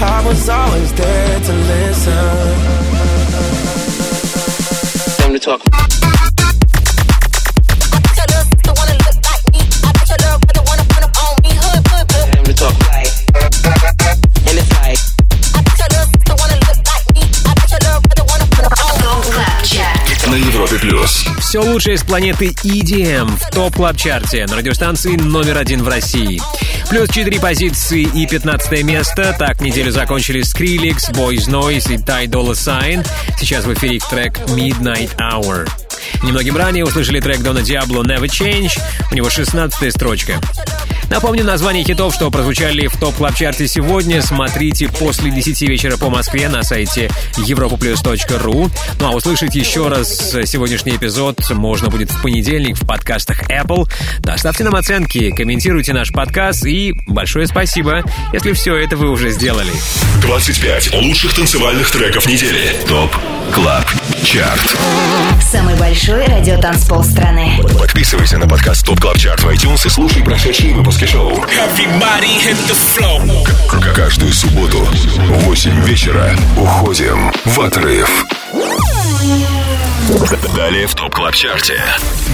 I 0.00 0.22
was 0.26 0.48
always 0.48 0.92
there 0.94 1.40
to 1.40 1.52
listen. 1.52 2.14
Time 5.18 5.32
to 5.32 5.38
talk. 5.38 5.62
На 20.26 20.36
Европе 20.36 20.78
плюс. 20.78 21.24
Все 21.38 21.60
лучшее 21.60 21.94
из 21.94 22.02
планеты 22.02 22.46
EDM 22.64 23.30
в 23.38 23.50
топ 23.50 23.76
клаб 23.76 23.96
чарте 23.96 24.46
на 24.46 24.56
радиостанции 24.56 25.14
номер 25.16 25.58
один 25.58 25.84
в 25.84 25.88
России. 25.88 26.40
Плюс 26.88 27.08
4 27.08 27.40
позиции 27.40 28.02
и 28.02 28.26
15 28.26 28.84
место. 28.84 29.34
Так 29.38 29.60
неделю 29.60 29.90
закончили 29.90 30.42
Skrillex, 30.42 31.12
Boys 31.12 31.48
Noise 31.48 31.94
и 31.94 31.96
Ty 31.96 32.26
Dolla 32.26 32.52
Sign. 32.52 33.06
Сейчас 33.38 33.64
в 33.64 33.74
эфире 33.74 33.98
трек 34.10 34.38
Midnight 34.48 35.10
Hour. 35.16 35.68
Немногим 36.22 36.56
ранее 36.56 36.84
услышали 36.84 37.20
трек 37.20 37.42
Дона 37.42 37.62
Диабло 37.62 38.02
Never 38.02 38.26
Change. 38.26 38.78
У 39.10 39.14
него 39.14 39.30
16 39.30 39.92
строчка. 39.92 40.40
Напомню 41.10 41.44
название 41.44 41.84
хитов, 41.84 42.14
что 42.14 42.30
прозвучали 42.30 42.86
в 42.86 42.96
топ 42.96 43.14
клаб 43.14 43.34
чарте 43.34 43.68
сегодня. 43.68 44.22
Смотрите 44.22 44.88
после 44.88 45.30
10 45.30 45.62
вечера 45.62 45.96
по 45.96 46.08
Москве 46.08 46.48
на 46.48 46.62
сайте 46.62 47.10
europoplus.ru. 47.36 48.70
Ну 49.00 49.06
а 49.06 49.10
услышать 49.10 49.54
еще 49.54 49.88
раз 49.88 50.32
сегодняшний 50.44 50.96
эпизод 50.96 51.38
можно 51.50 51.88
будет 51.88 52.10
в 52.10 52.22
понедельник 52.22 52.76
в 52.76 52.86
подкастах 52.86 53.42
Apple. 53.50 53.88
Доставьте 54.20 54.64
нам 54.64 54.74
оценки, 54.74 55.30
комментируйте 55.30 55.92
наш 55.92 56.10
подкаст 56.12 56.66
и 56.66 56.94
большое 57.06 57.46
спасибо, 57.46 58.02
если 58.32 58.52
все 58.52 58.76
это 58.76 58.96
вы 58.96 59.10
уже 59.10 59.30
сделали. 59.30 59.72
25 60.22 60.94
лучших 60.94 61.34
танцевальных 61.34 61.90
треков 61.90 62.26
недели. 62.26 62.76
ТОП 62.88 63.14
КЛАБ 63.54 63.84
ЧАРТ. 64.24 64.76
Самый 65.42 65.76
большой 65.76 66.24
радиотанцпол 66.26 67.04
страны. 67.04 67.60
Подписывайся 67.78 68.38
на 68.38 68.48
подкаст 68.48 68.86
ТОП 68.86 69.00
КЛАБ 69.00 69.18
ЧАРТ 69.18 69.40
в 69.42 69.48
iTunes 69.48 69.86
и 69.86 69.90
слушай 69.90 70.22
прошедшие 70.22 70.74
выпуски 70.74 70.93
шоу. 71.02 71.44
К- 73.68 73.94
Каждую 73.94 74.32
субботу 74.32 74.78
в 74.78 75.44
8 75.44 75.80
вечера 75.84 76.30
уходим 76.56 77.32
в 77.44 77.60
отрыв. 77.60 78.24
Далее 80.56 80.86
в 80.86 80.94
ТОП 80.94 81.12
КЛАБ 81.14 81.34
ЧАРТе. 81.34 81.82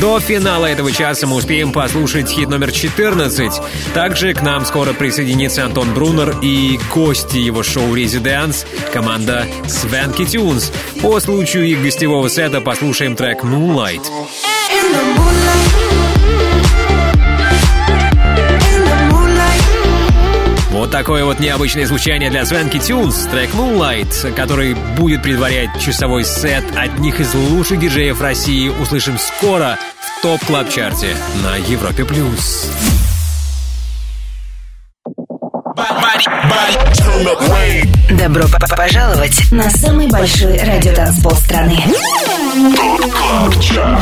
До 0.00 0.20
финала 0.20 0.66
этого 0.66 0.92
часа 0.92 1.26
мы 1.26 1.36
успеем 1.36 1.72
послушать 1.72 2.28
хит 2.28 2.48
номер 2.48 2.70
14. 2.70 3.52
Также 3.94 4.34
к 4.34 4.42
нам 4.42 4.64
скоро 4.66 4.92
присоединится 4.92 5.64
Антон 5.64 5.94
Брунер 5.94 6.36
и 6.42 6.78
гости 6.94 7.38
его 7.38 7.62
шоу 7.62 7.94
«Резиденс» 7.94 8.66
команда 8.92 9.46
Свенки 9.68 10.24
Тюнс. 10.26 10.70
По 11.00 11.18
случаю 11.20 11.66
их 11.66 11.82
гостевого 11.82 12.28
сета 12.28 12.60
послушаем 12.60 13.16
трек 13.16 13.42
«Moonlight». 13.44 14.02
Вот 20.80 20.90
такое 20.90 21.26
вот 21.26 21.38
необычное 21.40 21.84
звучание 21.84 22.30
для 22.30 22.46
Свенки 22.46 22.78
Тюнс, 22.78 23.26
трек 23.30 23.50
Moonlight, 23.52 24.32
который 24.32 24.72
будет 24.96 25.22
предварять 25.22 25.78
часовой 25.78 26.24
сет 26.24 26.64
одних 26.74 27.20
из 27.20 27.34
лучших 27.34 27.78
диджеев 27.80 28.18
России, 28.22 28.70
услышим 28.70 29.18
скоро 29.18 29.76
в 30.00 30.22
топ 30.22 30.42
клаб 30.46 30.70
чарте 30.70 31.14
на 31.44 31.56
Европе+. 31.56 32.06
плюс. 32.06 32.70
Добро 38.12 38.44
п- 38.44 38.58
п- 38.58 38.74
пожаловать 38.74 39.52
на 39.52 39.68
самый 39.68 40.08
большой 40.08 40.58
радиотанцпол 40.58 41.32
страны. 41.32 41.76
Club 43.68 44.00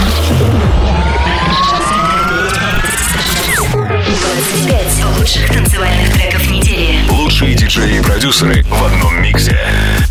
25 4.49 5.19
лучших 5.19 5.53
танцевальных 5.53 6.13
треков 6.15 6.51
недели. 6.51 7.07
Лучшие 7.11 7.55
диджеи 7.55 7.99
и 7.99 8.03
продюсеры 8.03 8.63
в 8.63 8.83
одном 8.83 9.21
миксе. 9.23 9.59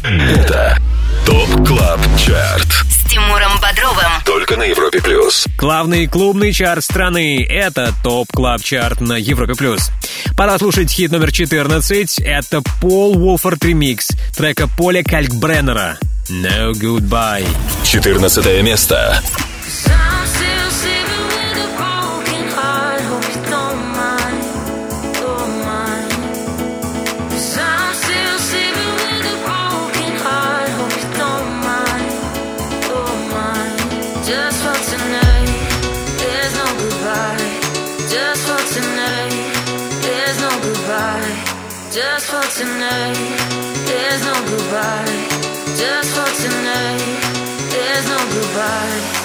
Это 0.04 0.78
TOP 1.26 1.68
Club 1.68 2.00
Chart. 2.20 2.68
С 2.88 3.10
Тимуром 3.10 3.60
Бодровым. 3.60 4.12
Только 4.26 4.56
на 4.58 4.64
Европе 4.64 5.02
плюс. 5.02 5.48
Главный 5.58 6.06
клубный 6.06 6.54
чарт 6.54 6.84
страны— 6.84 7.44
это 7.50 7.92
TOP 8.04 8.28
Club 8.32 8.62
Chart 8.62 9.02
на 9.02 9.14
Европе+. 9.14 9.56
плюс. 9.56 9.90
Пора 10.38 10.60
слушать 10.60 10.92
хит 10.92 11.12
номер 11.12 11.32
14. 11.32 12.20
Это 12.20 12.62
Пол 12.80 13.18
Уолфорд 13.18 13.66
ремикс 13.66 14.10
трека 14.36 14.68
Поля 14.68 15.04
Калькбреннера 15.04 15.98
«No 16.30 16.74
Goodbye». 16.74 17.48
14 17.84 18.62
место. 18.62 19.20
Just 19.68 21.07
tonight, 42.58 43.14
there's 43.86 44.26
no 44.26 44.34
goodbye. 44.50 45.28
Just 45.78 46.10
for 46.16 46.26
tonight, 46.42 47.70
there's 47.70 48.10
no 48.10 48.18
goodbye. 48.34 49.17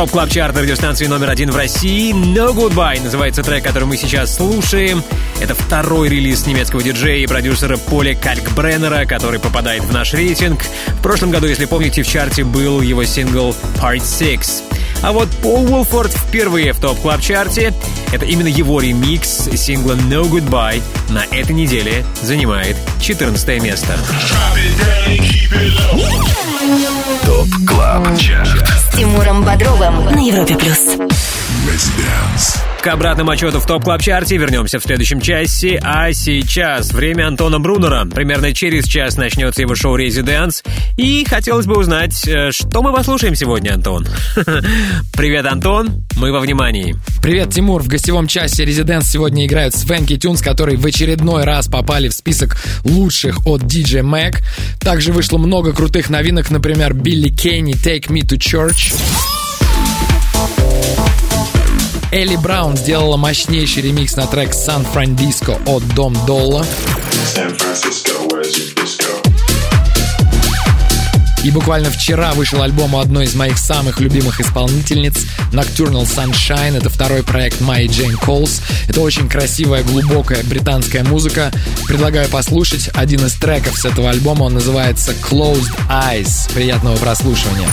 Топ 0.00 0.12
клаб 0.12 0.30
чарт 0.30 0.56
радиостанции 0.56 1.04
номер 1.04 1.28
один 1.28 1.50
в 1.50 1.56
России. 1.56 2.14
No 2.14 2.54
Goodbye 2.54 3.02
называется 3.02 3.42
трек, 3.42 3.62
который 3.62 3.84
мы 3.84 3.98
сейчас 3.98 4.34
слушаем. 4.34 5.02
Это 5.42 5.54
второй 5.54 6.08
релиз 6.08 6.46
немецкого 6.46 6.82
диджея 6.82 7.18
и 7.18 7.26
продюсера 7.26 7.76
Поля 7.76 8.14
Калькбреннера, 8.14 9.04
который 9.04 9.40
попадает 9.40 9.84
в 9.84 9.92
наш 9.92 10.14
рейтинг. 10.14 10.62
В 10.86 11.02
прошлом 11.02 11.30
году, 11.30 11.48
если 11.48 11.66
помните, 11.66 12.02
в 12.02 12.08
чарте 12.08 12.44
был 12.44 12.80
его 12.80 13.04
сингл 13.04 13.54
Part 13.76 14.02
6. 14.18 14.62
А 15.02 15.12
вот 15.12 15.28
Пол 15.42 15.70
Уолфорд 15.70 16.12
впервые 16.12 16.72
в 16.72 16.80
топ 16.80 16.98
клаб 17.00 17.20
чарте 17.20 17.74
Это 18.10 18.24
именно 18.24 18.48
его 18.48 18.80
ремикс 18.80 19.50
сингла 19.54 19.92
No 19.92 20.22
Goodbye 20.22 20.80
на 21.10 21.24
этой 21.30 21.52
неделе 21.52 22.06
занимает 22.22 22.76
14 23.00 23.62
место. 23.62 23.96
TOP 27.24 27.48
Club 27.66 28.18
Chart 28.18 28.68
С 28.68 28.96
Тимуром 28.96 29.42
Бодровым 29.42 30.04
на 30.04 30.18
Европе 30.18 30.56
плюс. 30.56 30.98
К 32.82 32.86
обратному 32.88 33.30
отсчету 33.30 33.60
в 33.60 33.66
TOP 33.66 33.84
Club 33.84 34.02
Chart'е 34.02 34.36
вернемся 34.36 34.78
в 34.78 34.82
следующем 34.82 35.20
часе, 35.20 35.80
а 35.82 36.12
сейчас 36.12 36.92
время 36.92 37.26
Антона 37.28 37.58
Брунера. 37.58 38.06
Примерно 38.06 38.54
через 38.54 38.86
час 38.86 39.16
начнется 39.16 39.62
его 39.62 39.74
шоу 39.74 39.96
«Residance», 39.96 40.62
и 40.96 41.24
хотелось 41.28 41.66
бы 41.66 41.78
узнать, 41.78 42.26
э, 42.26 42.50
что 42.52 42.82
мы 42.82 42.92
послушаем 42.92 43.34
сегодня, 43.34 43.74
Антон. 43.74 44.06
Привет, 45.14 45.46
Антон, 45.46 46.04
мы 46.16 46.32
во 46.32 46.40
внимании. 46.40 46.96
Привет, 47.22 47.52
Тимур. 47.52 47.82
В 47.82 47.86
гостевом 47.86 48.26
часе 48.26 48.64
Residance 48.64 49.06
сегодня 49.06 49.44
играют 49.44 49.74
Swanky 49.74 50.16
Tunes, 50.16 50.40
которые 50.40 50.78
в 50.78 50.86
очередной 50.86 51.44
раз 51.44 51.68
попали 51.68 52.08
в 52.08 52.14
список 52.14 52.56
лучших 52.82 53.46
от 53.46 53.60
DJ 53.62 54.00
Mac. 54.00 54.38
Также 54.80 55.12
вышло 55.12 55.36
много 55.36 55.74
крутых 55.74 56.08
новинок, 56.08 56.50
например, 56.50 56.94
Билли 56.94 57.28
Кейни 57.28 57.74
«Take 57.74 58.08
Me 58.08 58.22
to 58.22 58.38
Church». 58.38 58.94
Элли 62.10 62.36
Браун 62.36 62.78
сделала 62.78 63.18
мощнейший 63.18 63.82
ремикс 63.82 64.16
на 64.16 64.26
трек 64.26 64.54
«Сан 64.54 64.84
Франдиско» 64.84 65.58
от 65.66 65.86
Дом 65.94 66.16
Долла. 66.26 66.64
И 71.42 71.50
буквально 71.50 71.90
вчера 71.90 72.32
вышел 72.32 72.62
альбом 72.62 72.94
у 72.94 72.98
одной 72.98 73.24
из 73.24 73.34
моих 73.34 73.56
самых 73.58 74.00
любимых 74.00 74.40
исполнительниц 74.40 75.26
Nocturnal 75.52 76.04
Sunshine. 76.04 76.76
Это 76.76 76.90
второй 76.90 77.22
проект 77.22 77.60
Майи 77.60 77.86
Джейн 77.86 78.16
Колс. 78.16 78.60
Это 78.88 79.00
очень 79.00 79.28
красивая, 79.28 79.82
глубокая 79.82 80.42
британская 80.44 81.02
музыка. 81.02 81.50
Предлагаю 81.86 82.28
послушать 82.28 82.90
один 82.94 83.24
из 83.24 83.34
треков 83.34 83.78
с 83.78 83.84
этого 83.84 84.10
альбома. 84.10 84.44
Он 84.44 84.54
называется 84.54 85.12
Closed 85.12 85.72
Eyes. 85.88 86.52
Приятного 86.52 86.96
прослушивания. 86.96 87.68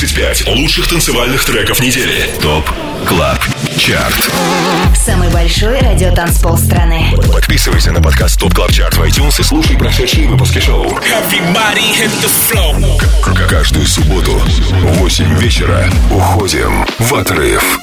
25 0.00 0.48
лучших 0.48 0.88
танцевальных 0.88 1.42
треков 1.46 1.80
недели. 1.80 2.28
TOP 2.42 2.70
Club 3.08 3.38
Chart 3.78 4.30
Самый 4.94 5.30
большой 5.30 5.78
радиотанцпол 5.80 6.58
страны. 6.58 7.14
Подписывайся 7.32 7.92
на 7.92 8.02
подкаст 8.02 8.38
TOP 8.38 8.52
Club 8.52 8.72
Chart 8.72 8.94
в 8.98 9.02
iTunes 9.04 9.40
и 9.40 9.42
слушай 9.42 9.74
прошедшие 9.78 10.28
выпуски 10.28 10.58
шоу. 10.58 10.86
К- 13.22 13.48
Каждую 13.48 13.86
субботу 13.86 14.32
в 14.32 14.98
8 14.98 15.38
вечера 15.38 15.88
уходим 16.10 16.84
в 16.98 17.14
отрыв. 17.14 17.78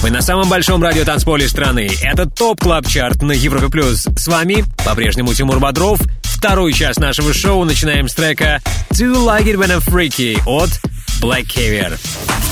Вы 0.00 0.10
на 0.10 0.22
самом 0.22 0.48
большом 0.48 0.82
радиотанцполе 0.82 1.46
страны. 1.48 1.90
Это 2.02 2.24
TOP 2.24 2.60
Club 2.60 2.86
Chart 2.86 3.20
на 3.20 3.32
Европе 3.32 3.68
Плюс. 3.68 4.06
С 4.16 4.26
вами 4.28 4.64
по-прежнему 4.86 5.34
Тимур 5.34 5.58
Бодров. 5.60 5.98
Второй 6.37 6.73
час 6.73 6.97
нашего 6.97 7.33
шоу 7.33 7.63
начинаем 7.63 8.07
с 8.07 8.13
трека 8.13 8.61
«Do 8.91 9.25
Like 9.25 9.45
It 9.45 9.55
When 9.55 9.69
I'm 9.69 9.83
Freaky» 9.83 10.41
от 10.45 10.69
Black 11.21 11.47
Caviar. 11.47 11.97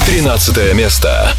13 0.05 0.73
место. 0.73 1.33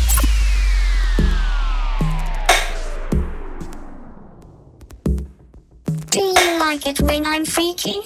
Do 6.10 6.20
you 6.20 6.58
like 6.58 6.86
it 6.86 7.00
when 7.00 7.24
I'm 7.24 7.44
freaky? 7.46 8.02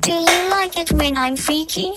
Do 0.00 0.12
you 0.12 0.50
like 0.50 0.78
it 0.78 0.92
when 0.92 1.16
I'm 1.18 1.36
freaky? 1.36 1.92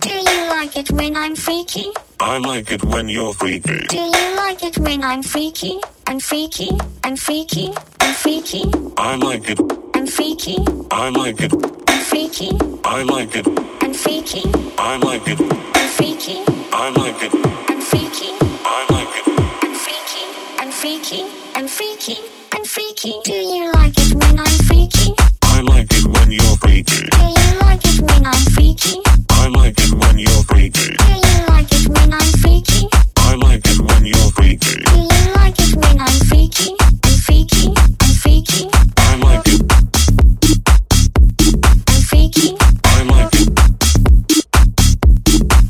Do 0.00 0.10
you 0.10 0.48
like 0.50 0.76
it 0.76 0.90
when 0.90 1.16
I'm 1.16 1.34
freaky? 1.34 1.92
I 2.25 2.37
like 2.37 2.71
it 2.71 2.81
when 2.85 3.09
you're 3.09 3.33
freaky. 3.33 3.85
Do 3.89 3.97
you 3.97 4.35
like 4.37 4.63
it 4.63 4.77
when 4.77 5.03
I'm 5.03 5.21
freaky? 5.21 5.81
I'm 6.07 6.21
freaky, 6.21 6.69
I'm 7.03 7.17
freaky, 7.17 7.73
I'm 7.99 8.13
freaky, 8.13 8.63
I 8.95 9.17
like 9.17 9.49
it. 9.49 9.59
I'm 9.93 10.07
freaky, 10.07 10.57
I 10.89 11.09
like 11.09 11.41
it. 11.41 11.53
I'm 11.53 11.99
freaky, 11.99 12.51
I 12.85 13.03
like 13.03 13.35
it. 13.35 13.45
I'm 13.83 13.93
freaky, 13.93 14.41
I 14.77 14.95
like 14.99 15.27
it. 15.27 15.37
I'm 15.75 15.89
freaky, 15.89 16.43
I 16.71 16.89
like 16.95 17.23
it. 17.23 17.33
I'm 17.69 17.81
freaky, 17.81 18.29
I 18.63 18.85
like 18.89 19.15
it. 19.19 19.27
I'm 19.61 19.75
freaky, 19.75 20.23
I'm 20.59 20.71
freaky, 20.71 21.25
I'm 21.55 21.67
freaky, 21.67 22.17
I'm 22.53 22.63
freaky. 22.63 23.19
Do 23.25 23.33
you 23.33 23.69
like 23.73 23.93
it 23.97 24.15
when 24.15 24.39
I'm 24.39 24.59
freaky? 24.69 25.13
I 25.43 25.59
like 25.59 25.91
it 25.91 26.05
when 26.07 26.31
you're 26.31 26.55
freaky. 26.55 27.03
Do 27.03 27.25
you 27.37 27.59
like 27.59 27.83
it 27.83 27.99
when 27.99 28.25
I'm 28.25 28.45
freaky? 28.55 29.03
I 29.43 29.47
like 29.49 29.75
it 29.77 29.91
when 29.91 30.17
you're 30.19 30.43
freaky. 30.43 30.95
Do 30.95 31.03
you 31.03 31.45
like 31.49 31.67
it 31.69 31.89
when 31.89 32.13
I'm 32.13 32.31
freaky? 32.39 32.87
I 33.17 33.35
like 33.35 33.67
it 33.67 33.77
when 33.77 34.05
you're 34.05 34.31
freaky. 34.31 34.85
Do 34.85 34.91
you 34.95 35.33
like 35.35 35.59
it 35.59 35.75
when 35.75 35.99
I'm 35.99 36.19
freaky? 36.29 36.77
I'm 37.03 37.17
freaky, 37.19 37.73
I'm 37.99 38.13
freaky, 38.23 38.69
I 38.97 39.15
like 39.19 39.47
it. 39.49 39.61
I'm 41.89 42.01
freaky, 42.07 42.55
I 42.85 43.03
like 43.03 43.35
it. 43.35 43.49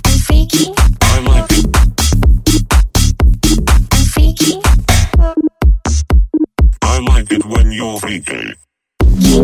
I'm 0.06 0.20
freaky, 0.20 0.66
I 1.02 1.18
like 1.26 1.52
it. 1.58 1.66
I'm 3.92 4.06
freaky. 4.14 4.62
I 6.84 7.00
like 7.00 7.32
it 7.32 7.44
when 7.46 7.72
you're 7.72 8.00
freaky. 8.00 8.54
I 9.02 9.40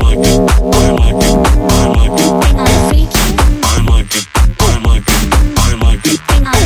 like 0.00 0.24
it. 0.24 0.40
I 0.64 0.90
like 0.92 1.22
it. 1.22 1.36
I 1.68 1.86
like 1.92 2.20
it. 2.20 2.32
When 2.32 2.56
I'm 2.58 2.88
freaky, 2.88 3.15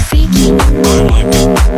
freaky, 0.09 1.70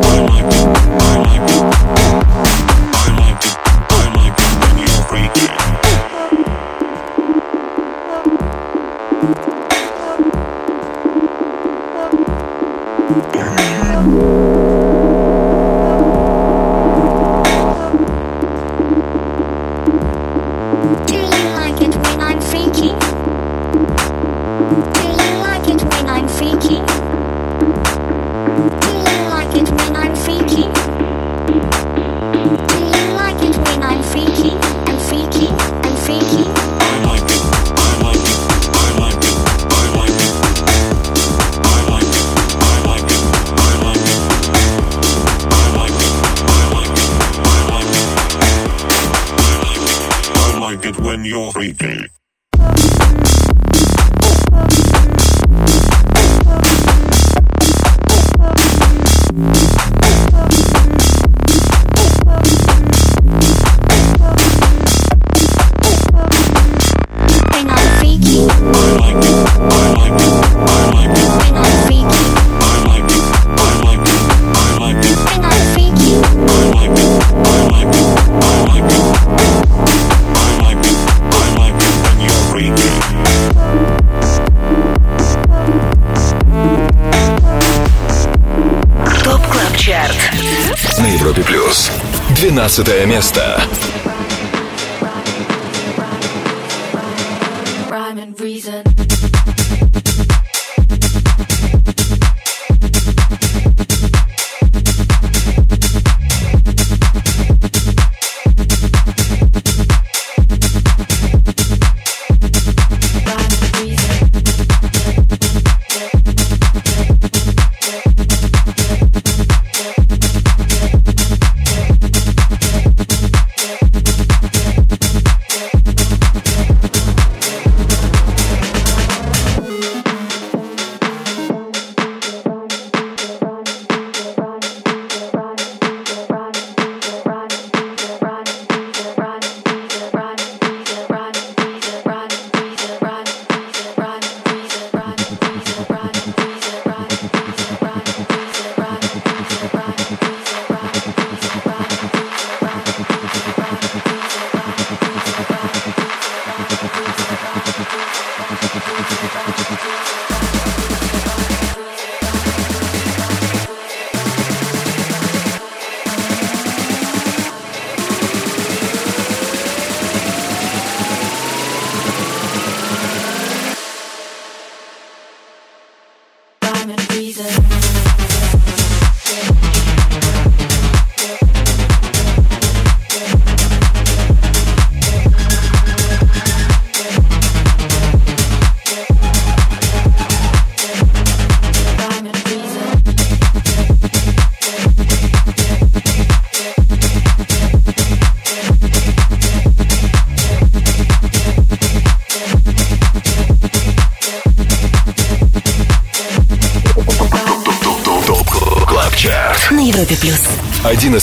15 92.75 93.07
место. 93.07 93.61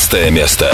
шестое 0.10 0.32
место. 0.32 0.69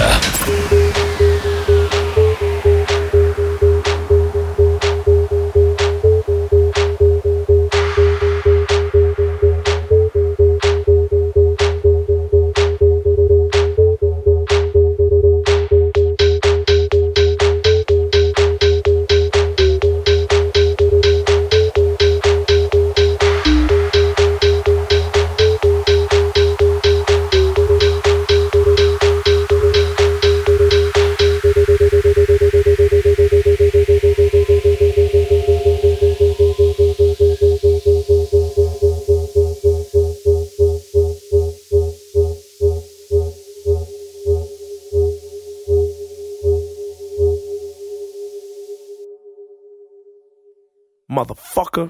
Motherfucker. 51.16 51.88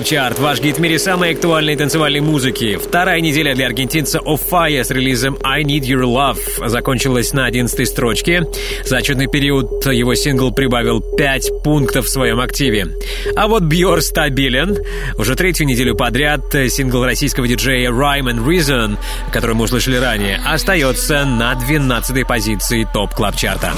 Club 0.00 0.08
Chart, 0.08 0.38
ваш 0.38 0.60
гид 0.60 0.78
в 0.78 0.80
мире 0.80 0.98
самой 0.98 1.32
актуальной 1.32 1.76
танцевальной 1.76 2.20
музыки. 2.20 2.78
Вторая 2.82 3.20
неделя 3.20 3.54
для 3.54 3.66
аргентинца 3.66 4.18
Офая 4.24 4.82
с 4.82 4.90
релизом 4.90 5.36
I 5.42 5.62
Need 5.62 5.80
Your 5.80 6.04
Love 6.04 6.68
закончилась 6.68 7.34
на 7.34 7.44
11 7.44 7.86
строчке. 7.86 8.44
За 8.86 8.96
отчетный 8.96 9.26
период 9.26 9.84
его 9.84 10.14
сингл 10.14 10.52
прибавил 10.52 11.00
5 11.00 11.62
пунктов 11.62 12.06
в 12.06 12.08
своем 12.08 12.40
активе. 12.40 12.96
А 13.36 13.46
вот 13.46 13.64
Бьор 13.64 14.00
стабилен. 14.00 14.78
Уже 15.18 15.34
третью 15.34 15.66
неделю 15.66 15.94
подряд 15.94 16.50
сингл 16.68 17.04
российского 17.04 17.46
диджея 17.46 17.90
Rhyme 17.90 18.32
and 18.32 18.46
Reason, 18.46 18.96
который 19.32 19.54
мы 19.54 19.64
услышали 19.64 19.96
ранее, 19.96 20.40
остается 20.46 21.26
на 21.26 21.54
12 21.54 22.26
позиции 22.26 22.88
TOP 22.94 23.14
Club 23.14 23.36
Chart 23.36 23.63
а. 23.63 23.74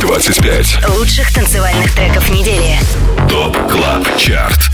25. 0.00 0.88
Лучших 0.96 1.32
танцевальных 1.32 1.94
треков 1.94 2.28
недели. 2.30 2.76
TOP 3.28 3.56
Club 3.70 4.16
Chart. 4.18 4.69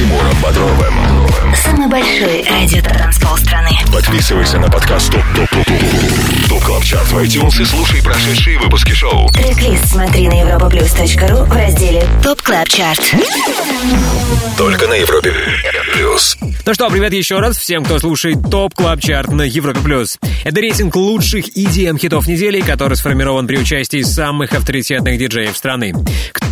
Тимуром 0.00 0.34
Бодровым. 0.42 0.94
Самый 1.54 1.86
большой 1.86 2.42
радиотанцпол 2.42 3.36
страны. 3.36 3.68
Подписывайся 3.92 4.58
на 4.58 4.70
подкаст 4.70 5.12
TOP 5.12 5.22
TOP 5.36 5.50
TOP 5.50 5.66
TOP 5.66 6.48
TOP 6.48 6.62
Club 6.64 6.84
Chart 6.84 7.06
в 7.08 7.18
iTunes 7.18 7.60
и 7.60 7.64
слушай 7.66 8.02
прошедшие 8.02 8.58
выпуски 8.60 8.92
шоу. 8.92 9.28
Трек-лист 9.28 9.90
смотри 9.90 10.28
на 10.28 10.40
europaplus.ru 10.40 11.44
в 11.44 11.52
разделе 11.52 12.02
TOP 12.22 12.40
Club 12.40 12.68
Chart. 12.70 13.14
Только 14.56 14.86
на 14.86 14.94
Европе 14.94 15.34
плюс. 15.92 16.38
Ну 16.64 16.72
что, 16.72 16.88
привет 16.88 17.12
еще 17.12 17.38
раз 17.40 17.58
всем, 17.58 17.84
кто 17.84 17.98
слушает 17.98 18.38
TOP 18.50 18.72
Club 18.72 19.02
Chart 19.02 19.30
на 19.30 19.42
Европе+. 19.42 19.80
плюс. 19.80 20.18
Это 20.44 20.62
рейтинг 20.62 20.96
лучших 20.96 21.58
EDM-хитов 21.58 22.26
недели, 22.26 22.62
который 22.62 22.96
сформирован 22.96 23.46
при 23.46 23.58
участии 23.58 24.00
самых 24.00 24.54
авторитетных 24.54 25.18
диджеев 25.18 25.54
страны. 25.54 25.92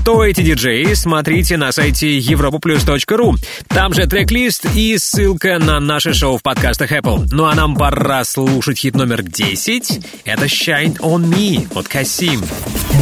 Кто 0.01 0.25
эти 0.25 0.41
диджеи, 0.41 0.95
смотрите 0.95 1.57
на 1.57 1.71
сайте 1.73 2.19
europaplus.ru. 2.19 3.35
Там 3.69 3.93
же 3.93 4.07
трек-лист 4.07 4.67
и 4.75 4.97
ссылка 4.99 5.59
на 5.59 5.81
наше 5.81 6.15
шоу 6.15 6.39
в 6.39 6.43
подкастах 6.43 6.93
Apple. 6.93 7.29
Ну 7.31 7.45
а 7.45 7.55
нам 7.55 7.77
пора 7.77 8.25
слушать 8.25 8.79
хит 8.79 8.95
номер 8.95 9.23
10. 9.23 10.01
Это 10.25 10.47
Shine 10.47 10.99
On 10.99 11.23
Me 11.23 11.67
от 11.75 11.89
Касим. 11.89 12.43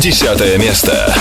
Десятое 0.01 0.59
место. 0.59 1.15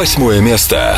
Восьмое 0.00 0.40
место. 0.40 0.96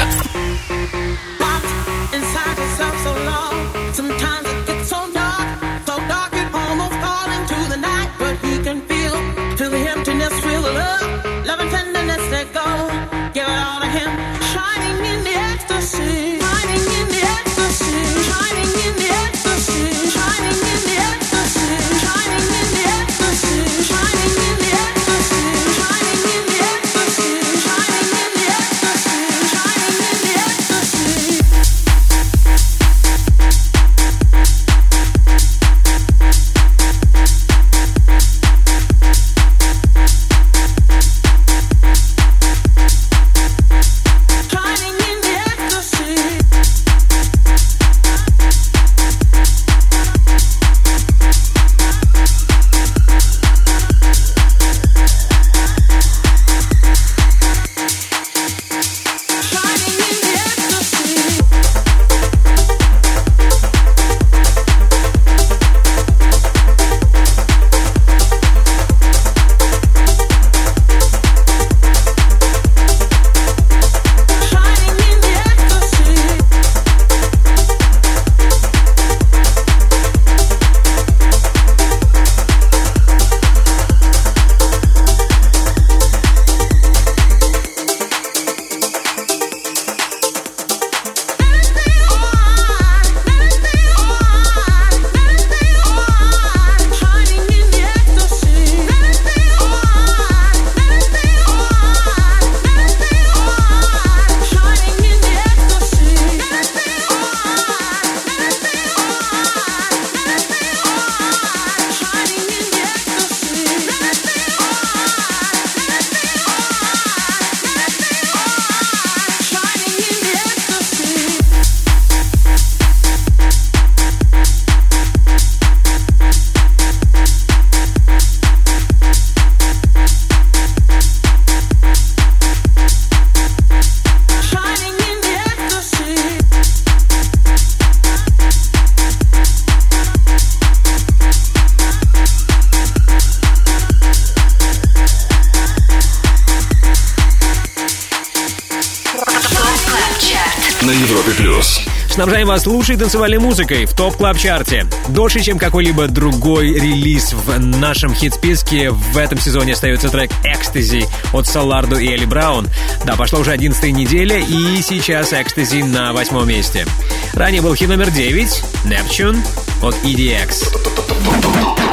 Лучшей 152.73 152.97
танцевальной 152.97 153.39
музыкой 153.39 153.85
в 153.85 153.95
топ 153.95 154.17
клаб 154.17 154.39
чарте 154.39 154.87
Дольше, 155.09 155.41
чем 155.41 155.59
какой-либо 155.59 156.09
другой 156.09 156.73
релиз 156.75 157.35
в 157.35 157.59
нашем 157.59 158.15
хит-списке 158.15 158.91
в 158.91 159.19
этом 159.19 159.39
сезоне 159.39 159.75
остается 159.75 160.09
трек 160.09 160.31
«Экстази» 160.43 161.07
от 161.33 161.47
Салардо 161.47 161.97
и 161.97 162.09
Элли 162.09 162.25
Браун. 162.25 162.67
Да, 163.05 163.15
пошла 163.17 163.41
уже 163.41 163.53
11 163.53 163.93
неделя, 163.93 164.39
и 164.39 164.81
сейчас 164.83 165.33
«Экстази» 165.33 165.83
на 165.83 166.13
восьмом 166.13 166.49
месте. 166.49 166.87
Ранее 167.35 167.61
был 167.61 167.75
хит 167.75 167.89
номер 167.89 168.11
9 168.11 168.65
«Neptune» 168.85 169.39
от 169.83 169.95
EDX. 170.05 170.73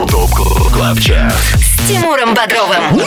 ТОП 0.09 0.32
КЛАБ 0.73 0.99
ЧАРТ 0.99 1.34
С 1.34 1.88
Тимуром 1.88 2.34
Бодровым. 2.34 3.01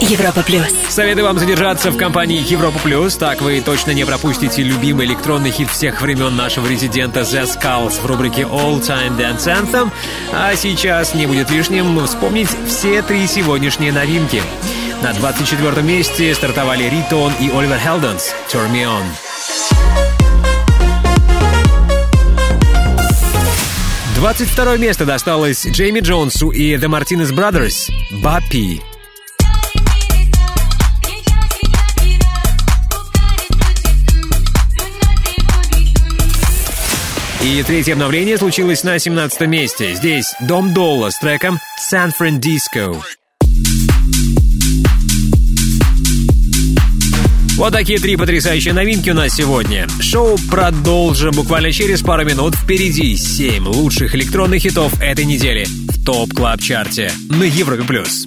Европа 0.00 0.42
плюс. 0.42 0.66
Советую 0.88 1.26
вам 1.26 1.38
задержаться 1.38 1.90
в 1.90 1.96
компании 1.96 2.42
Европа 2.46 2.78
Плюс, 2.78 3.16
так 3.16 3.42
вы 3.42 3.60
точно 3.60 3.90
не 3.90 4.04
пропустите 4.04 4.62
любимый 4.62 5.06
электронный 5.06 5.50
хит 5.50 5.68
всех 5.70 6.00
времен 6.00 6.36
нашего 6.36 6.66
резидента 6.66 7.20
The 7.20 7.44
Skulls 7.44 8.00
в 8.00 8.06
рубрике 8.06 8.42
All 8.42 8.80
Time 8.80 9.16
Dance 9.16 9.46
Anthem. 9.46 9.90
А 10.32 10.54
сейчас 10.56 11.14
не 11.14 11.26
будет 11.26 11.50
лишним 11.50 12.04
вспомнить 12.06 12.48
все 12.66 13.02
три 13.02 13.26
сегодняшние 13.26 13.92
новинки. 13.92 14.42
На 15.02 15.12
24 15.12 15.82
месте 15.82 16.34
стартовали 16.34 16.84
Ритон 16.84 17.32
и 17.40 17.50
Оливер 17.50 17.78
Хелденс 17.78 18.34
«Turn 18.52 18.72
Me 18.72 18.84
On». 18.84 19.02
22 24.16 24.76
место 24.78 25.04
досталось 25.04 25.64
Джейми 25.64 26.00
Джонсу 26.00 26.50
и 26.50 26.74
The 26.74 26.88
Martinez 26.88 27.32
Brothers 27.32 27.90
«Баппи». 28.10 28.82
И 37.42 37.62
третье 37.62 37.92
обновление 37.92 38.36
случилось 38.36 38.82
на 38.82 38.98
17 38.98 39.42
месте. 39.42 39.94
Здесь 39.94 40.34
Дом 40.40 40.74
Долла 40.74 41.10
с 41.10 41.18
треком 41.18 41.58
«San 41.90 42.10
Francisco». 42.18 43.00
Вот 47.56 47.72
такие 47.72 47.98
три 47.98 48.16
потрясающие 48.16 48.72
новинки 48.72 49.10
у 49.10 49.14
нас 49.14 49.34
сегодня. 49.34 49.88
Шоу 50.00 50.36
продолжим 50.50 51.32
буквально 51.32 51.72
через 51.72 52.02
пару 52.02 52.24
минут. 52.24 52.54
Впереди 52.54 53.16
7 53.16 53.66
лучших 53.66 54.14
электронных 54.14 54.62
хитов 54.62 55.00
этой 55.00 55.24
недели 55.24 55.64
в 55.64 56.04
TOP 56.04 56.32
Club 56.34 56.60
Chart 56.60 57.03
е 57.03 57.12
на 57.28 57.44
Европе+. 57.44 57.82
плюс. 57.82 58.26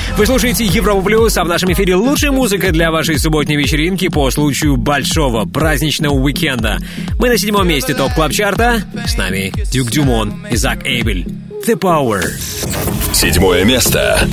Вы 0.17 0.25
слушаете 0.25 0.65
Европу 0.65 1.01
Плюс, 1.01 1.37
а 1.37 1.43
в 1.43 1.47
нашем 1.47 1.71
эфире 1.73 1.95
лучшая 1.95 2.31
музыка 2.31 2.71
для 2.71 2.91
вашей 2.91 3.17
субботней 3.17 3.55
вечеринки 3.55 4.07
по 4.07 4.29
случаю 4.29 4.77
большого 4.77 5.45
праздничного 5.45 6.13
уикенда. 6.13 6.77
Мы 7.17 7.29
на 7.29 7.37
седьмом 7.37 7.67
месте 7.67 7.93
TOP 7.93 8.13
Club 8.13 8.31
Chart 8.31 8.68
а. 8.68 8.83
С 9.05 9.17
нами 9.17 9.51
Дюк 9.71 9.89
Дюмон 9.89 10.45
и 10.51 10.55
Зак 10.55 10.85
Эйбель. 10.85 11.25
The 11.65 11.75
Power. 11.75 12.21
Седьмое 13.13 13.63
место 13.63 14.27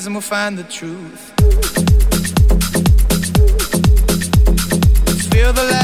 Lies 0.00 0.06
and 0.06 0.14
we'll 0.14 0.22
find 0.22 0.56
the 0.56 0.64
truth. 0.64 1.30
Feel 5.30 5.52
the 5.52 5.64
light, 5.64 5.79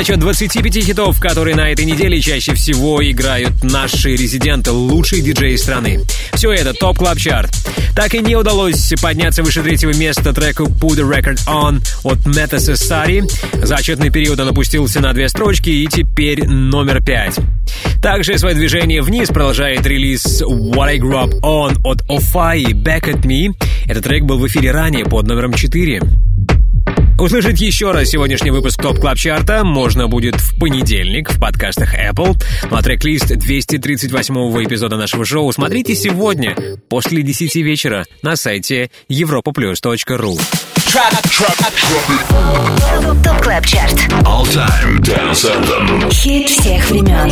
отчет 0.00 0.18
25 0.18 0.84
хитов, 0.84 1.20
которые 1.20 1.56
на 1.56 1.70
этой 1.70 1.84
неделе 1.84 2.20
чаще 2.20 2.54
всего 2.54 3.02
играют 3.08 3.62
наши 3.62 4.16
резиденты, 4.16 4.70
лучшие 4.70 5.22
диджеи 5.22 5.56
страны. 5.56 6.00
Все 6.34 6.52
это 6.52 6.74
TOP 6.74 6.98
Club 6.98 7.18
Chart. 7.18 7.50
Так 7.94 8.14
и 8.14 8.18
не 8.18 8.36
удалось 8.36 8.92
подняться 9.00 9.42
выше 9.42 9.62
третьего 9.62 9.94
места 9.94 10.32
треку 10.32 10.64
Put 10.64 10.96
the 10.96 11.08
Record 11.08 11.38
On 11.46 11.80
от 12.04 12.18
Meta 12.26 12.58
Cesari. 12.58 13.22
За 13.64 13.76
отчетный 13.76 14.10
период 14.10 14.38
он 14.40 14.48
опустился 14.48 15.00
на 15.00 15.12
две 15.12 15.28
строчки 15.28 15.70
и 15.70 15.86
теперь 15.86 16.46
номер 16.46 17.02
пять. 17.02 17.36
Также 18.02 18.38
свое 18.38 18.54
движение 18.54 19.02
вниз 19.02 19.28
продолжает 19.28 19.86
релиз 19.86 20.42
What 20.42 20.88
I 20.88 20.98
Grew 20.98 21.24
Up 21.24 21.40
On 21.40 21.80
от 21.84 22.02
Ofai 22.02 22.72
Back 22.72 23.04
at 23.04 23.22
Me. 23.22 23.54
Этот 23.86 24.04
трек 24.04 24.24
был 24.24 24.38
в 24.38 24.46
эфире 24.46 24.72
ранее 24.72 25.04
под 25.04 25.26
номером 25.26 25.54
4. 25.54 26.25
Услышать 27.18 27.58
еще 27.62 27.92
раз 27.92 28.08
сегодняшний 28.08 28.50
выпуск 28.50 28.80
TOP 28.82 28.98
Club 28.98 29.16
Chart 29.16 29.56
а 29.56 29.64
можно 29.64 30.06
будет 30.06 30.34
в 30.34 30.58
понедельник 30.58 31.30
в 31.30 31.40
подкастах 31.40 31.94
Apple. 31.94 32.36
Ну 32.70 32.76
а 32.76 32.82
трек-лист 32.82 33.30
238-го 33.30 34.62
эпизода 34.62 34.98
нашего 34.98 35.24
шоу 35.24 35.50
смотрите 35.50 35.94
сегодня 35.94 36.54
после 36.90 37.22
10 37.22 37.56
вечера 37.56 38.04
на 38.20 38.36
сайте 38.36 38.90
europaplus.ru. 39.08 40.85
TOP 43.22 43.42
Club 43.42 43.66
Chart. 43.66 43.92
All 44.24 44.44
Time 44.44 44.98
Dance 45.00 45.44
Anthem. 45.44 46.10
Хит 46.10 46.48
всех 46.48 46.88
времен. 46.88 47.30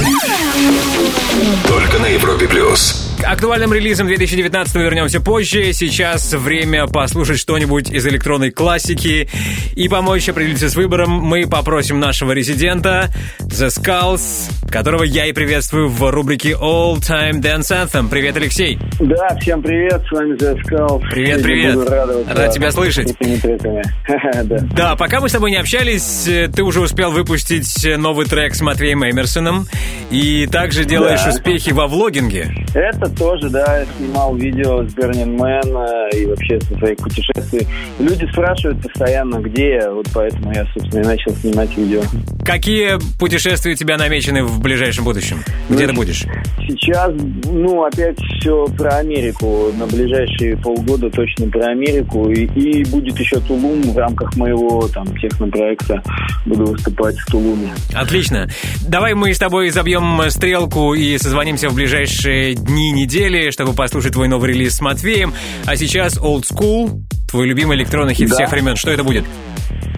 Только 1.66 1.99
на 1.99 2.07
Европе 2.07 2.47
плюс. 2.47 3.01
К 3.19 3.24
актуальным 3.24 3.73
релизам 3.73 4.07
2019 4.07 4.74
вернемся 4.74 5.19
позже. 5.20 5.73
Сейчас 5.73 6.35
время 6.35 6.86
послушать 6.86 7.39
что-нибудь 7.39 7.91
из 7.91 8.07
электронной 8.07 8.51
классики. 8.51 9.31
И 9.74 9.89
помочь 9.89 10.28
определиться 10.28 10.69
с 10.69 10.77
выбором 10.77 11.11
мы 11.11 11.47
попросим 11.49 11.99
нашего 12.01 12.32
резидента 12.32 13.09
The 13.41 13.69
Skulls, 13.69 14.51
которого 14.70 15.05
я 15.05 15.27
и 15.27 15.32
приветствую 15.32 15.89
в 15.89 16.11
рубрике 16.11 16.51
All 16.51 16.97
Time 16.97 17.41
Dance 17.41 17.70
Anthem. 17.70 18.11
Привет, 18.11 18.36
Алексей. 18.36 18.78
Да, 19.01 19.35
всем 19.41 19.62
привет, 19.62 20.03
с 20.07 20.12
вами 20.12 20.36
The 20.36 20.55
Skulls. 20.62 21.03
Привет, 21.11 21.43
привет. 21.43 21.89
Рад 21.89 22.36
вас 22.36 22.55
тебя 22.55 22.70
слышать. 22.73 23.15
Треками. 23.59 23.82
Да. 24.44 24.59
Да, 24.76 24.97
пока 24.97 25.20
мы 25.20 25.28
с 25.28 25.32
тобой 25.32 25.51
не 25.51 25.56
общались, 25.56 26.26
э, 26.28 26.48
ты 26.48 26.62
уже 26.62 26.81
успел 26.81 27.10
выпустить 27.12 27.85
э, 27.85 27.97
новый 27.97 28.26
трек 28.26 28.55
с 28.55 28.60
Матвеем 28.60 29.05
Эмерсоном. 29.05 29.66
И 30.10 30.47
также 30.47 30.85
делаешь 30.85 31.20
Да. 31.24 31.31
успехи 31.31 31.70
во 31.70 31.86
влогинге. 31.86 32.55
Это 32.74 33.09
тоже, 33.16 33.48
да, 33.51 33.81
я 33.81 33.86
снимал 33.97 34.35
видео 34.36 34.86
с 34.86 34.94
Burning 34.94 35.36
Man 35.39 36.10
э, 36.12 36.18
и 36.18 36.26
вообще 36.26 36.60
со 36.60 36.74
своих 36.78 36.97
путешествий. 36.98 37.66
Люди 37.98 38.26
спрашивают 38.32 38.82
постоянно, 38.82 39.39
где 39.40 39.74
я, 39.81 39.90
вот 39.90 40.06
поэтому 40.12 40.52
я, 40.52 40.66
собственно, 40.74 41.02
и 41.02 41.06
начал 41.06 41.32
снимать 41.36 41.76
видео. 41.76 42.02
Какие 42.44 42.98
путешествия 43.18 43.72
у 43.72 43.76
тебя 43.76 43.97
намечены 43.97 44.44
в 44.44 44.60
ближайшем 44.60 45.05
будущем? 45.05 45.39
Где 45.70 45.86
ты 45.86 45.93
будешь? 45.93 46.24
Сейчас, 46.68 47.12
ну, 47.44 47.85
опять 47.85 48.18
все 48.40 48.66
про 48.76 48.97
Америку. 48.98 49.70
На 49.78 49.86
ближайшие 49.86 50.56
полгода 50.59 51.09
точно 51.10 51.48
про 51.48 51.66
Америку. 51.68 52.28
И, 52.31 52.44
и 52.44 52.85
будет 52.90 53.18
еще 53.18 53.34
Тулум 53.40 53.82
в 53.82 53.97
рамках 53.97 54.36
моего 54.36 54.89
там 54.89 55.06
технопроекта. 55.19 56.02
Буду 56.47 56.66
выступать 56.66 57.16
в 57.16 57.27
Тулуме. 57.31 57.73
Отлично. 57.94 58.48
Давай 58.89 59.15
мы 59.15 59.32
с 59.35 59.39
тобой 59.39 59.70
забьем 59.70 60.20
стрелку 60.31 60.94
и 60.94 61.16
созвонимся 61.19 61.69
в 61.69 61.74
ближайшие 61.74 62.55
дни, 62.55 62.93
недели, 62.93 63.51
чтобы 63.51 63.73
послушать 63.74 64.12
твой 64.12 64.28
новый 64.28 64.51
релиз 64.52 64.77
с 64.77 64.81
Матвеем. 64.81 65.32
А 65.66 65.77
сейчас 65.77 66.19
Old 66.19 66.43
School, 66.51 67.02
твой 67.31 67.47
любимый 67.47 67.77
электронный 67.77 68.15
хит 68.15 68.28
Да. 68.28 68.35
всех 68.36 68.51
времен. 68.52 68.77
Что 68.77 68.90
это 68.90 69.05
будет? 69.05 69.24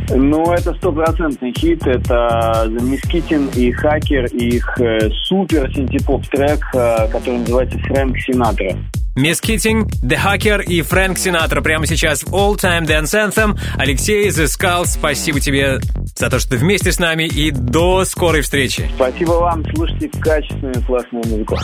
Ну, 0.08 0.52
это 0.52 0.72
стопроцентный 0.74 1.52
хит. 1.52 1.84
Это 1.86 2.66
Мискитин 2.70 3.48
и 3.56 3.72
Хакер, 3.72 4.26
и 4.26 4.56
их 4.56 4.80
э, 4.80 5.10
супер 5.24 5.68
синтепоп 5.74 6.24
трек, 6.28 6.60
э, 6.74 7.08
который 7.10 7.38
называется 7.40 7.76
Фрэнк 7.80 8.16
Синатра. 8.20 8.76
Мисс 9.16 9.40
Китинг, 9.40 9.90
The 10.02 10.18
Hacker 10.22 10.62
и 10.62 10.82
Фрэнк 10.82 11.16
Синатра 11.16 11.62
прямо 11.62 11.86
сейчас 11.86 12.22
в 12.22 12.34
All 12.34 12.54
Time 12.56 12.86
Dance 12.86 13.14
Anthem. 13.14 13.58
Алексей 13.78 14.28
Skull, 14.28 14.84
спасибо 14.84 15.40
тебе 15.40 15.80
за 16.14 16.28
то, 16.28 16.38
что 16.38 16.50
ты 16.50 16.56
вместе 16.58 16.92
с 16.92 16.98
нами 16.98 17.24
и 17.24 17.50
до 17.50 18.04
скорой 18.04 18.42
встречи. 18.42 18.90
Спасибо 18.94 19.32
вам, 19.32 19.64
слушайте 19.74 20.10
качественную 20.20 20.82
классную 20.82 21.24
музыку. 21.28 21.58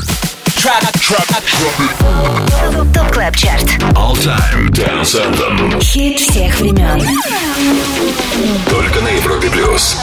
TOP 2.95 3.13
Club 3.13 3.37
Chart. 3.37 3.65
All 3.95 4.15
Time 4.15 4.71
Dance 4.71 5.21
Anthem. 5.21 5.81
Хит 5.83 6.21
всех 6.21 6.59
времен. 6.59 7.03
Только 8.71 9.01
на 9.03 9.09
Европе 9.09 9.51
плюс. 9.51 9.99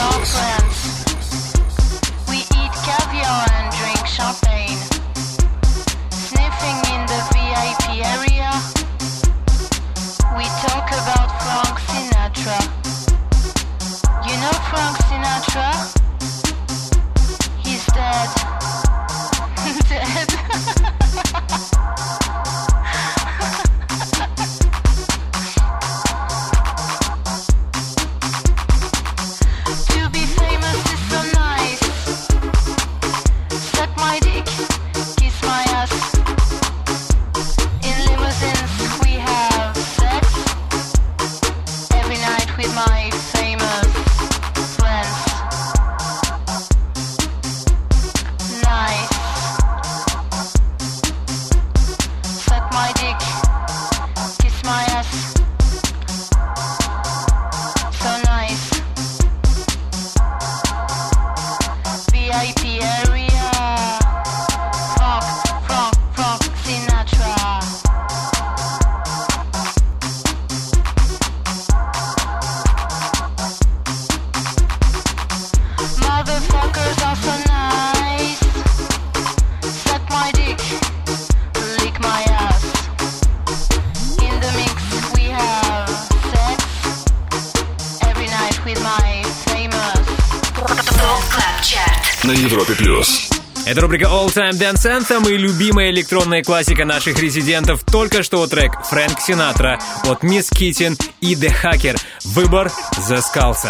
TOP 91.60 91.64
Club 91.64 91.64
Чарт. 91.64 92.24
На 92.24 92.32
Европе 92.32 92.74
плюс. 92.74 93.28
Это 93.66 93.80
рубрика 93.82 94.06
All 94.06 94.28
Time 94.28 94.52
Dance 94.52 94.86
Anthem 94.86 95.30
и 95.30 95.36
любимая 95.36 95.90
электронная 95.90 96.42
классика 96.42 96.84
наших 96.84 97.18
резидентов. 97.18 97.82
Только 97.84 98.22
что 98.22 98.46
трек 98.46 98.72
Фрэнк 98.88 99.20
Синатра 99.20 99.78
от 100.04 100.22
Мисс 100.22 100.48
Китин 100.50 100.96
и 101.20 101.34
The 101.34 101.52
Hacker. 101.62 101.98
Выбор 102.24 102.70
Skulls. 102.98 103.68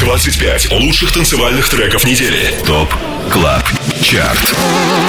25 0.00 0.72
лучших 0.72 1.12
танцевальных 1.12 1.68
треков 1.68 2.04
недели. 2.04 2.54
TOP 2.66 2.92
Club 3.32 3.62
Chart. 4.04 4.54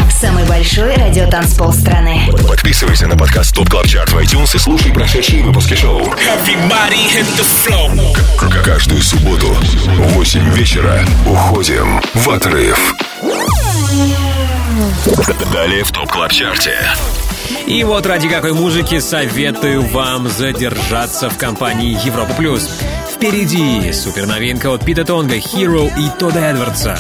Самый 0.09 0.45
большой 0.45 0.95
радиотанцпол 0.95 1.73
страны. 1.73 2.29
Подписывайся 2.47 3.07
на 3.07 3.17
подкаст 3.17 3.53
TOP 3.53 3.69
Club 3.69 3.87
Chart 3.87 4.13
в 4.13 4.17
iTunes 4.17 4.55
и 4.55 4.57
слушай 4.57 4.93
прошедшие 4.93 5.43
выпуски 5.43 5.73
шоу. 5.73 6.01
Каждую 8.63 9.03
субботу 9.03 9.47
в 9.47 10.13
8 10.13 10.49
вечера 10.53 11.05
уходим 11.25 12.01
в 12.13 12.29
отрыв. 12.29 12.95
Далее 15.51 15.83
в 15.83 15.91
TOP 15.91 16.09
Club 16.09 16.31
Chart 16.31 16.64
е. 16.64 16.77
И 17.67 17.83
вот 17.83 18.05
ради 18.05 18.29
какой 18.29 18.53
музыки 18.53 18.99
советую 18.99 19.81
вам 19.81 20.29
задержаться 20.29 21.29
в 21.29 21.37
компании 21.37 21.99
Европа 22.05 22.33
Плюс. 22.33 22.69
Впереди 23.13 23.91
суперновинка 23.91 24.67
от 24.67 24.85
Пита 24.85 25.03
Тонга, 25.03 25.35
Hero 25.35 25.91
и 25.99 26.17
Тодда 26.17 26.39
Эдвардса. 26.39 26.97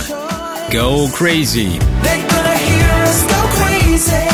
Go 0.75 1.07
Crazy. 1.07 1.79
They're 2.03 2.27
gonna 2.27 2.57
hear 2.57 2.89
us 3.05 3.23
go 3.23 3.39
crazy. 3.55 4.27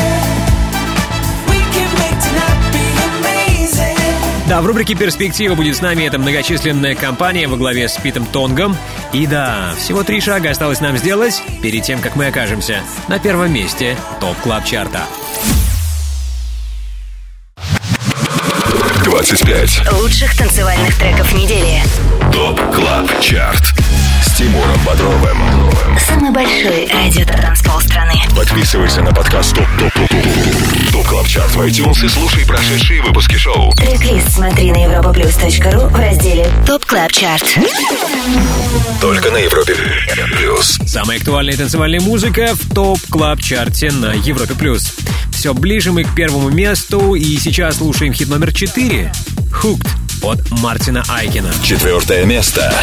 We 1.46 1.58
can 1.70 1.90
make 2.02 2.18
tonight 2.18 2.58
be 2.72 2.86
amazing. 3.06 4.48
Да, 4.48 4.60
в 4.60 4.66
рубрике 4.66 4.96
«Перспектива» 4.96 5.54
будет 5.54 5.76
с 5.76 5.80
нами 5.80 6.02
эта 6.02 6.18
многочисленная 6.18 6.96
компания 6.96 7.46
во 7.46 7.56
главе 7.56 7.88
с 7.88 7.96
Питом 7.96 8.26
Тонгом. 8.26 8.76
И 9.12 9.28
да, 9.28 9.72
всего 9.78 10.02
три 10.02 10.20
шага 10.20 10.50
осталось 10.50 10.80
нам 10.80 10.96
сделать 10.96 11.40
перед 11.62 11.84
тем, 11.84 12.00
как 12.00 12.16
мы 12.16 12.26
окажемся 12.26 12.80
на 13.06 13.20
первом 13.20 13.54
месте 13.54 13.96
TOP 14.18 14.36
Club 14.38 14.64
Chart 14.64 14.91
а. 14.91 15.02
25 19.04 19.92
Лучших 19.92 20.36
танцевальных 20.36 20.98
треков 20.98 21.32
недели. 21.34 21.80
TOP 22.32 22.60
Club 22.74 23.20
Chart. 23.20 23.62
Тимуром 24.42 24.80
Бодровым. 24.84 25.38
Самый 26.04 26.32
большой 26.32 26.88
радиотанцпол 26.92 27.80
страны. 27.80 28.14
Подписывайся 28.34 29.00
на 29.00 29.12
подкаст 29.12 29.54
TOP 29.54 29.68
TOP 29.78 29.92
TOP 29.92 30.08
TOP 30.08 30.92
TOP 30.92 31.06
Club 31.06 31.26
Chart 31.28 31.54
в 31.54 31.60
iTunes 31.60 32.04
и 32.04 32.08
слушай 32.08 32.44
прошедшие 32.44 33.02
выпуски 33.02 33.36
шоу. 33.36 33.72
Трек-лист 33.74 34.32
смотри 34.32 34.72
на 34.72 34.78
europaplus.ru 34.78 35.88
в 35.88 35.94
разделе 35.94 36.50
TOP 36.66 36.84
Club 36.86 37.12
Chart. 37.12 37.56
Только 39.00 39.30
на 39.30 39.36
Европе 39.36 39.76
плюс. 40.36 40.76
Самая 40.86 41.18
актуальная 41.18 41.56
танцевальная 41.56 42.00
музыка 42.00 42.56
в 42.56 42.74
TOP 42.74 42.98
Club 43.10 43.40
Chart 43.40 43.83
е 43.83 43.92
на 43.92 44.12
Европе+. 44.12 44.54
плюс. 44.54 44.92
Все 45.30 45.54
ближе 45.54 45.92
мы 45.92 46.02
к 46.02 46.16
первому 46.16 46.50
месту, 46.50 47.14
и 47.14 47.38
сейчас 47.38 47.76
слушаем 47.76 48.12
хит 48.12 48.28
номер 48.28 48.52
4 48.52 49.12
«Hooked» 49.62 49.88
от 50.22 50.50
Мартина 50.50 51.04
Айкина. 51.08 51.52
Четвертое 51.62 52.24
место. 52.24 52.74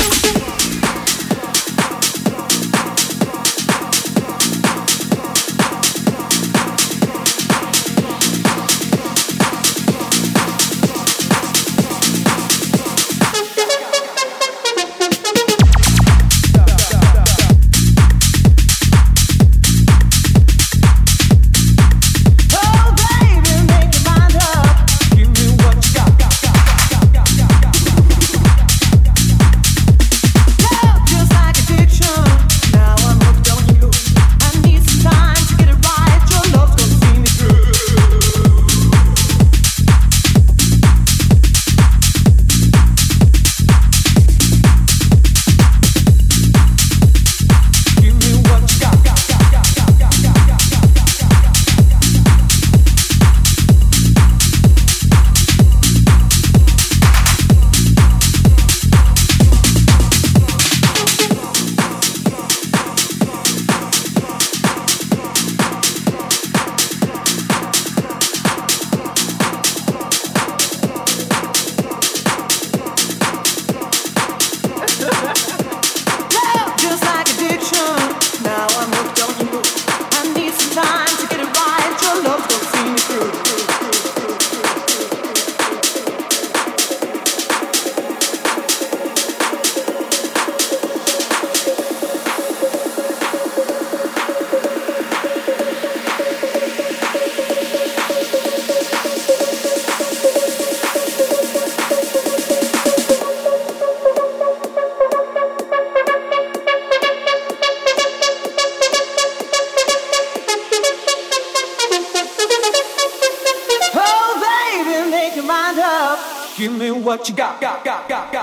got, 117.83 118.09
got, 118.09 118.31
got. 118.31 118.38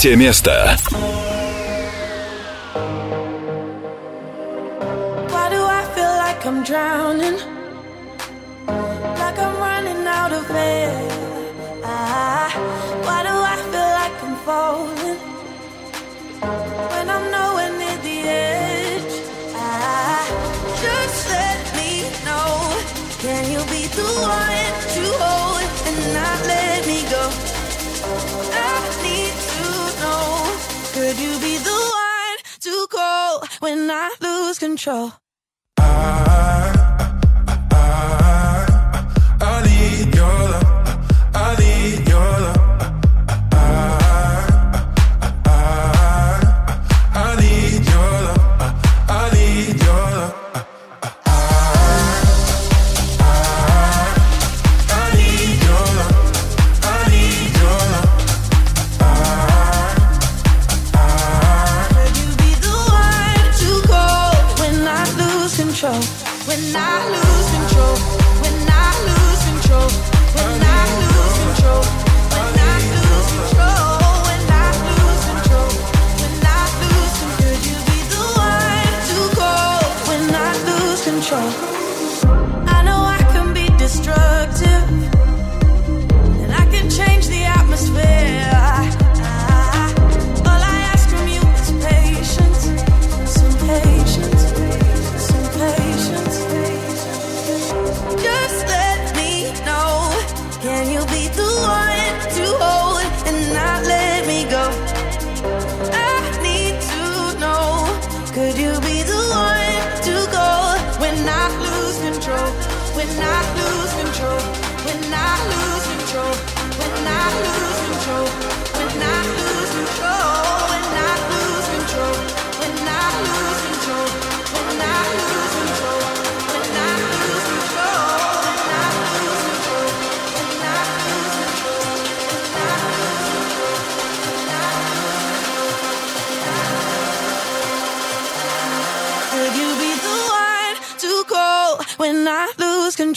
третье 0.00 0.16
место. 0.16 0.78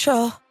control. 0.04 0.43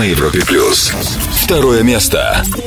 на 0.00 0.04
Европе 0.04 0.40
плюс. 0.46 0.92
Второе 1.42 1.82
место. 1.82 2.42
You 2.46 2.64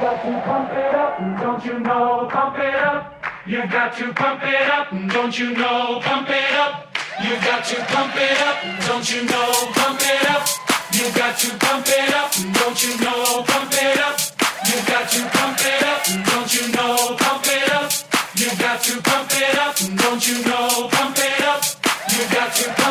got 0.00 0.20
to 0.24 0.32
pump 0.44 0.72
it 0.72 0.92
up, 0.92 1.20
don't 1.40 1.64
you 1.64 1.78
know? 1.78 2.28
Pump 2.28 2.58
it 2.58 2.74
up. 2.74 3.14
You 3.46 3.62
got 3.70 3.94
to 3.96 4.12
pump 4.12 4.42
it 4.42 4.68
up, 4.68 4.90
don't 5.12 5.38
you 5.38 5.54
know? 5.54 6.00
Pump 6.00 6.28
it 6.30 6.56
up. 6.58 6.90
You 7.22 7.36
got 11.14 11.38
to 11.38 11.54
pump 11.54 11.88
it 11.90 12.10
up, 12.20 12.34
don't 12.48 12.80
you 12.80 12.96
know? 12.98 13.44
Pump 13.46 13.72
it 13.72 14.00
up. 14.00 14.18
You 14.56 14.80
got 14.82 15.08
to 15.10 15.22
pump 15.30 15.60
it 15.60 15.84
up, 15.84 16.02
don't 16.26 16.52
you 16.54 16.66
know? 16.74 17.14
Pump 17.16 17.46
it 17.46 17.70
up. 17.70 17.90
You 18.34 18.50
got 18.58 18.82
to 18.82 19.00
pump 19.00 19.30
it 19.30 19.58
up, 19.58 19.76
don't 19.96 20.26
you 20.26 20.44
know? 20.44 20.88
Pump 20.90 21.18
it 21.18 21.40
up. 21.44 21.62
You 22.10 22.24
got 22.34 22.52
to. 22.56 22.83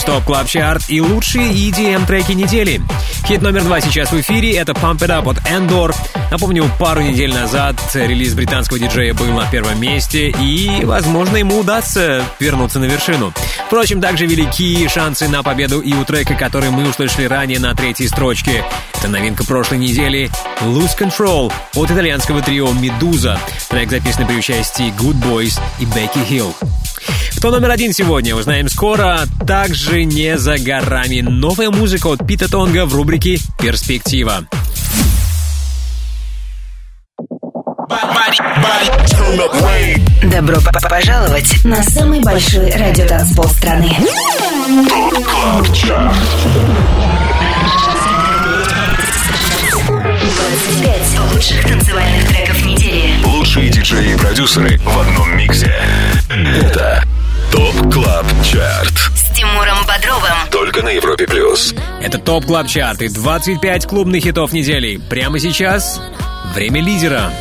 Плюс, 0.00 0.04
топ 0.04 0.24
клаб 0.24 0.46
чарт 0.46 0.84
и 0.88 1.00
лучшие 1.00 1.52
EDM 1.52 2.06
треки 2.06 2.32
недели. 2.32 2.80
Хит 3.26 3.42
номер 3.42 3.64
два 3.64 3.80
сейчас 3.80 4.10
в 4.10 4.20
эфире, 4.20 4.56
это 4.56 4.72
Pump 4.72 4.98
It 4.98 5.08
Up 5.08 5.28
от 5.28 5.38
Endor. 5.38 5.94
Напомню, 6.30 6.70
пару 6.78 7.00
недель 7.00 7.32
назад 7.32 7.76
релиз 7.94 8.34
британского 8.34 8.78
диджея 8.78 9.14
был 9.14 9.26
на 9.26 9.46
первом 9.50 9.80
месте, 9.80 10.30
и, 10.40 10.84
возможно, 10.84 11.36
ему 11.36 11.58
удастся 11.58 12.24
вернуться 12.38 12.78
на 12.78 12.84
вершину. 12.84 13.32
Впрочем, 13.66 14.00
также 14.00 14.26
велики 14.26 14.88
шансы 14.88 15.28
на 15.28 15.42
победу 15.42 15.80
и 15.80 15.92
у 15.94 16.04
трека, 16.04 16.34
который 16.34 16.70
мы 16.70 16.88
услышали 16.88 17.24
ранее 17.24 17.58
на 17.58 17.74
третьей 17.74 18.08
строчке. 18.08 18.64
Это 18.98 19.08
новинка 19.08 19.44
прошлой 19.44 19.78
недели 19.78 20.30
Lose 20.60 20.96
Control 20.98 21.52
от 21.74 21.90
итальянского 21.90 22.42
трио 22.42 22.68
Medusa. 22.68 23.38
Трек 23.68 23.90
записан 23.90 24.26
при 24.26 24.36
участии 24.36 24.92
Good 24.98 25.22
Boys 25.22 25.58
и 25.78 25.84
Бекки 25.84 26.18
Хилл. 26.24 26.54
Кто 27.40 27.50
номер 27.50 27.70
один 27.70 27.94
сегодня, 27.94 28.36
узнаем 28.36 28.68
скоро. 28.68 29.20
Также 29.46 30.04
не 30.04 30.36
за 30.36 30.58
горами 30.58 31.22
новая 31.22 31.70
музыка 31.70 32.08
от 32.08 32.26
Пита 32.26 32.50
Тонга 32.50 32.84
в 32.84 32.94
рубрике 32.94 33.38
«Перспектива». 33.58 34.44
Добро 40.22 40.56
п- 40.60 40.88
пожаловать 40.90 41.64
на 41.64 41.82
самый 41.82 42.20
большой 42.20 42.70
радиотанцпол 42.72 43.46
страны. 43.48 43.90
Club 45.24 45.74
Chart. 45.74 46.14
25 49.86 51.32
лучших 51.32 51.64
танцевальных 51.66 52.28
треков 52.28 52.62
недели. 52.66 53.24
Лучшие 53.24 53.70
диджеи 53.70 54.12
и 54.12 54.18
продюсеры 54.18 54.78
в 54.78 54.98
одном 55.00 55.36
миксе. 55.36 55.74
Это 56.28 57.02
TOP 57.50 57.92
Club 57.92 58.26
Chart. 58.44 58.94
С 59.14 59.36
Тимуром 59.36 59.78
Бодровым. 59.86 60.50
Только 60.50 60.82
на 60.82 60.90
Европе 60.90 61.26
плюс. 61.26 61.74
Это 62.02 62.18
TOP 62.18 62.46
Club 62.46 62.66
Chart 62.66 63.02
и 63.02 63.08
25 63.08 63.86
клубных 63.86 64.22
хитов 64.22 64.52
недели. 64.52 64.96
Прямо 64.96 65.38
сейчас 65.38 66.00
время 66.54 66.82
лидера. 66.82 67.32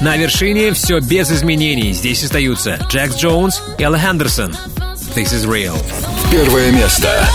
На 0.00 0.16
вершине 0.16 0.72
все 0.72 1.00
без 1.00 1.30
изменений. 1.30 1.92
Здесь 1.92 2.24
остаются 2.24 2.78
Джекс 2.88 3.16
Джонс 3.16 3.62
и 3.78 3.82
Элла 3.82 3.98
Хендерсон. 3.98 4.52
This 5.14 5.32
is 5.32 5.44
real. 5.46 5.76
Первое 6.30 6.70
место. 6.70 7.28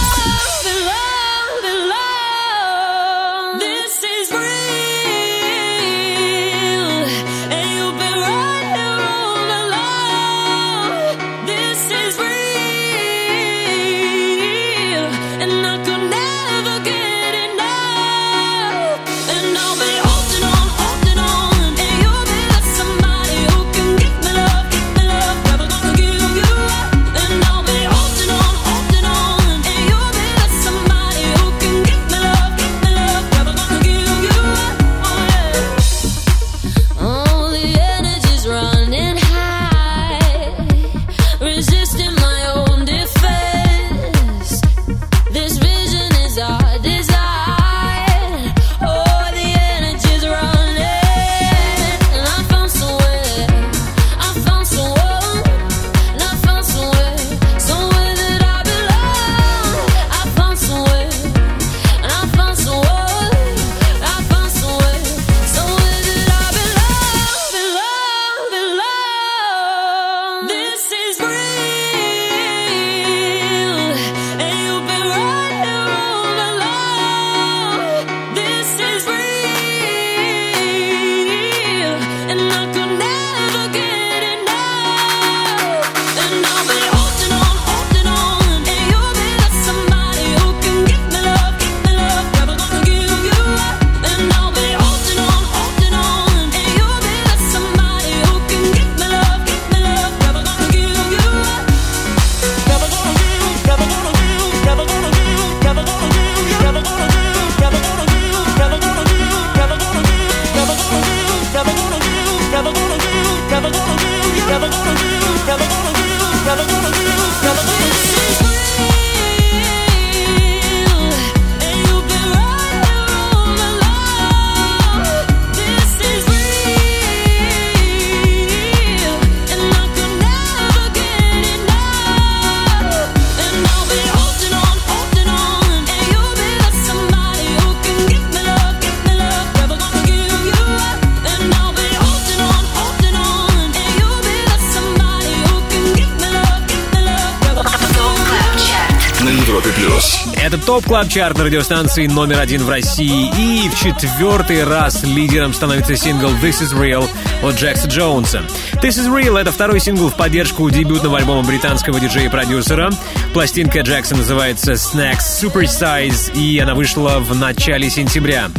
Club 150.94 151.10
Chart 151.10 151.40
радиостанции 151.40 152.06
номер 152.06 152.40
один 152.40 152.62
в 152.62 152.70
России. 152.70 153.28
И 153.36 153.68
в 153.68 153.76
четвертый 153.76 154.64
раз 154.64 155.02
лидером 155.02 155.52
становится 155.52 155.96
сингл 155.96 156.28
This 156.28 156.62
Is 156.62 156.80
Real 156.80 157.10
от 157.42 157.56
Джекса 157.56 157.88
Джонса. 157.88 158.44
This 158.74 159.00
Is 159.00 159.08
Real— 159.08 159.36
это 159.42 159.52
второй 159.52 159.80
сингл 159.80 160.10
в 160.10 160.14
поддержку 160.14 160.70
дебютного 160.70 161.18
альбома 161.18 161.42
британского 161.42 162.00
диджея 162.00 162.28
и 162.28 162.30
продюсера. 162.30 162.92
Пластинка 163.34 163.80
Джекса 163.80 164.16
называется 164.16 164.74
Snacks 164.74 165.42
Super 165.42 165.64
Size, 165.64 166.40
и 166.40 166.60
она 166.60 166.76
вышла 166.76 167.18
в 167.18 167.36
начале 167.36 167.90
сентября. 167.90 168.52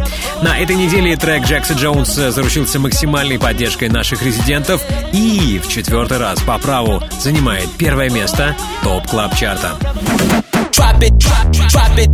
На 0.42 0.58
этой 0.58 0.74
неделе 0.74 1.16
трек 1.16 1.44
Джекса 1.44 1.74
Джонса 1.74 2.32
заручился 2.32 2.80
максимальной 2.80 3.38
поддержкой 3.38 3.90
наших 3.90 4.24
резидентов 4.24 4.82
и 5.12 5.60
в 5.64 5.68
четвертый 5.68 6.18
раз 6.18 6.40
по 6.40 6.58
праву 6.58 7.00
занимает 7.20 7.68
первое 7.78 8.10
место 8.10 8.56
TOP 8.82 9.06
Club 9.06 9.36
Chart 9.36 9.66
а. 9.66 9.78
Drop 10.74 11.00
it, 11.02 11.16
drop, 11.18 11.52
drop 11.70 11.98
it. 11.98 12.10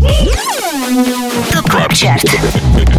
Club 1.71 1.95
Chart. 1.95 2.25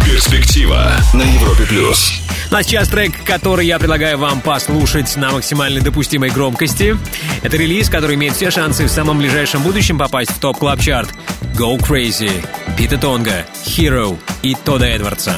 Перспектива 0.04 0.90
на 1.12 1.22
Европе 1.22 1.64
плюс. 1.66 2.20
Ну 2.50 2.56
а 2.56 2.64
сейчас 2.64 2.88
трек, 2.88 3.12
который 3.24 3.64
я 3.64 3.78
предлагаю 3.78 4.18
вам 4.18 4.40
послушать 4.40 5.14
на 5.14 5.30
максимально 5.30 5.80
допустимой 5.80 6.30
громкости. 6.30 6.96
Это 7.42 7.56
релиз, 7.56 7.88
который 7.88 8.16
имеет 8.16 8.34
все 8.34 8.50
шансы 8.50 8.86
в 8.86 8.90
самом 8.90 9.18
ближайшем 9.18 9.62
будущем 9.62 9.98
попасть 9.98 10.32
в 10.32 10.40
TOP 10.40 10.58
Club 10.58 10.80
Chart 10.80 11.10
Go 11.54 11.78
Crazy, 11.78 12.44
Пита 12.76 12.98
Тонга, 12.98 13.46
Hero 13.64 14.18
и 14.42 14.56
Тода 14.56 14.86
Эдвардса. 14.86 15.36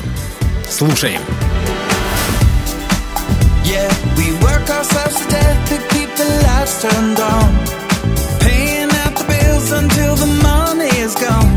Слушаем. 0.71 1.21
Yeah, 3.67 3.93
we 4.17 4.33
work 4.41 4.71
ourselves 4.71 5.21
to 5.21 5.29
death 5.29 5.69
to 5.69 5.95
keep 5.95 6.09
the 6.17 6.25
lights 6.47 6.81
turned 6.81 7.21
on. 7.21 7.84
Until 9.73 10.15
the 10.17 10.27
money 10.43 10.89
is 10.99 11.15
gone. 11.15 11.54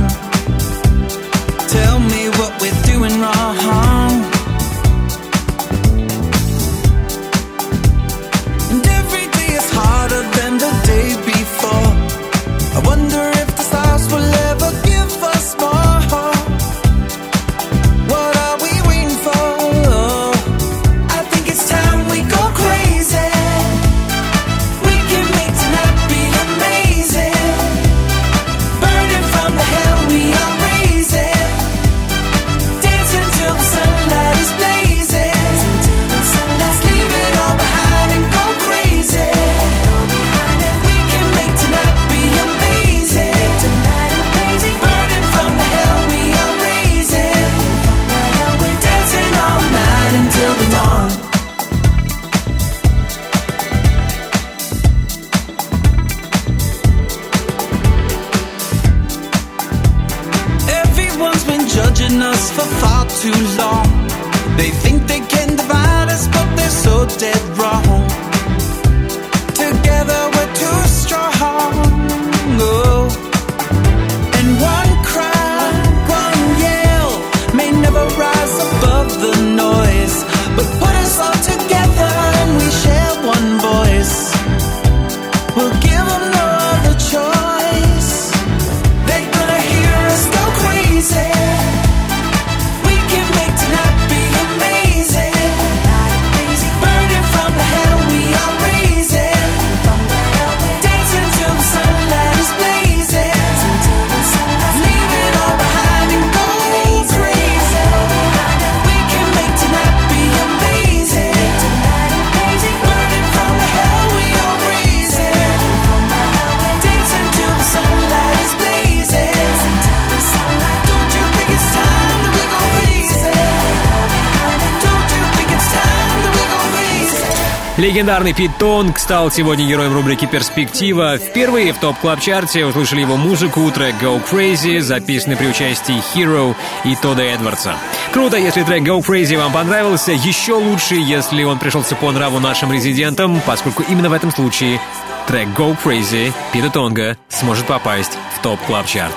Легендарный 127.97 128.33
Пит 128.33 128.51
Тонг 128.59 128.99
стал 128.99 129.31
сегодня 129.31 129.65
героем 129.65 129.91
рубрики 129.91 130.27
«Перспектива». 130.27 131.17
Впервые 131.17 131.73
в 131.73 131.79
топ 131.79 131.97
клаб 131.97 132.19
чарте 132.19 132.63
услышали 132.63 133.01
его 133.01 133.17
музыку, 133.17 133.71
трек 133.71 133.95
«Go 133.99 134.21
Crazy», 134.23 134.81
записанный 134.81 135.35
при 135.35 135.47
участии 135.47 135.95
Hero 136.13 136.55
и 136.85 136.95
Тода 136.95 137.23
Эдвардса. 137.23 137.73
Круто, 138.13 138.37
если 138.37 138.61
трек 138.61 138.83
«Go 138.83 139.03
Crazy» 139.03 139.35
вам 139.35 139.51
понравился. 139.51 140.11
Еще 140.11 140.53
лучше, 140.53 140.93
если 140.93 141.41
он 141.41 141.57
пришелся 141.57 141.95
по 141.95 142.11
нраву 142.11 142.39
нашим 142.39 142.71
резидентам, 142.71 143.41
поскольку 143.47 143.81
именно 143.89 144.11
в 144.11 144.13
этом 144.13 144.31
случае 144.31 144.79
трек 145.25 145.47
«Go 145.57 145.75
Crazy» 145.83 146.31
Пита 146.53 146.69
Тонга 146.69 147.17
сможет 147.29 147.65
попасть 147.65 148.15
в 148.35 148.43
топ 148.43 148.59
клаб 148.67 148.85
чарт 148.85 149.15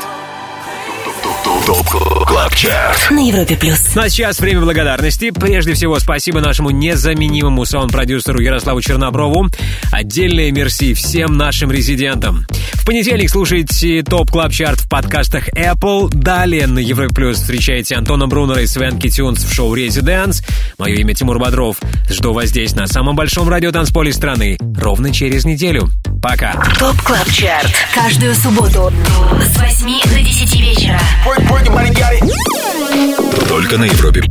ТОП 1.44 1.88
КЛАБ 2.26 2.54
ЧАРТ. 2.54 3.10
На 3.10 3.26
Европе 3.26 3.56
плюс. 3.56 3.94
Ну 3.94 4.02
а 4.02 4.08
сейчас 4.08 4.40
время 4.40 4.60
благодарности. 4.60 5.30
Прежде 5.30 5.74
всего, 5.74 5.98
спасибо 5.98 6.40
нашему 6.40 6.70
незаменимому 6.70 7.64
саунд-продюсеру 7.64 8.40
Ярославу 8.40 8.80
Черноброву. 8.80 9.46
Отдельное 9.90 10.50
мерси 10.50 10.94
всем 10.94 11.36
нашим 11.36 11.70
резидентам. 11.70 12.46
В 12.74 12.84
понедельник 12.84 13.30
слушайте 13.30 14.02
TOP 14.02 14.30
Club 14.30 14.52
Chart 14.52 14.80
в 14.80 14.88
подкастах 14.88 15.48
Apple. 15.50 16.08
Далее 16.12 16.66
на 16.66 16.78
Европе 16.78 17.14
Плюс 17.14 17.38
встречайте 17.38 17.94
Антона 17.94 18.26
Брунера 18.26 18.62
и 18.62 18.66
Swanky 18.66 19.08
Tunes 19.08 19.44
в 19.44 19.52
шоу 19.52 19.74
«Residence». 19.74 20.42
Мое 20.78 20.96
имя 20.96 21.14
Тимур 21.14 21.38
Бодров. 21.38 21.76
Жду 22.08 22.32
вас 22.32 22.48
здесь, 22.48 22.74
на 22.74 22.86
самом 22.86 23.16
большом 23.16 23.48
радиотанцполе 23.48 24.12
страны, 24.12 24.58
ровно 24.76 25.12
через 25.12 25.44
неделю. 25.44 25.88
Пока. 26.20 26.52
TOP 26.78 27.00
Club 27.02 27.30
Chart. 27.30 27.72
Каждую 27.94 28.34
субботу 28.34 28.92
с 29.42 29.58
8 29.58 30.02
до 30.10 30.20
10 30.20 30.60
вечера. 30.60 31.00
Только 33.48 33.78
на 33.78 33.84
Европе 33.84 34.22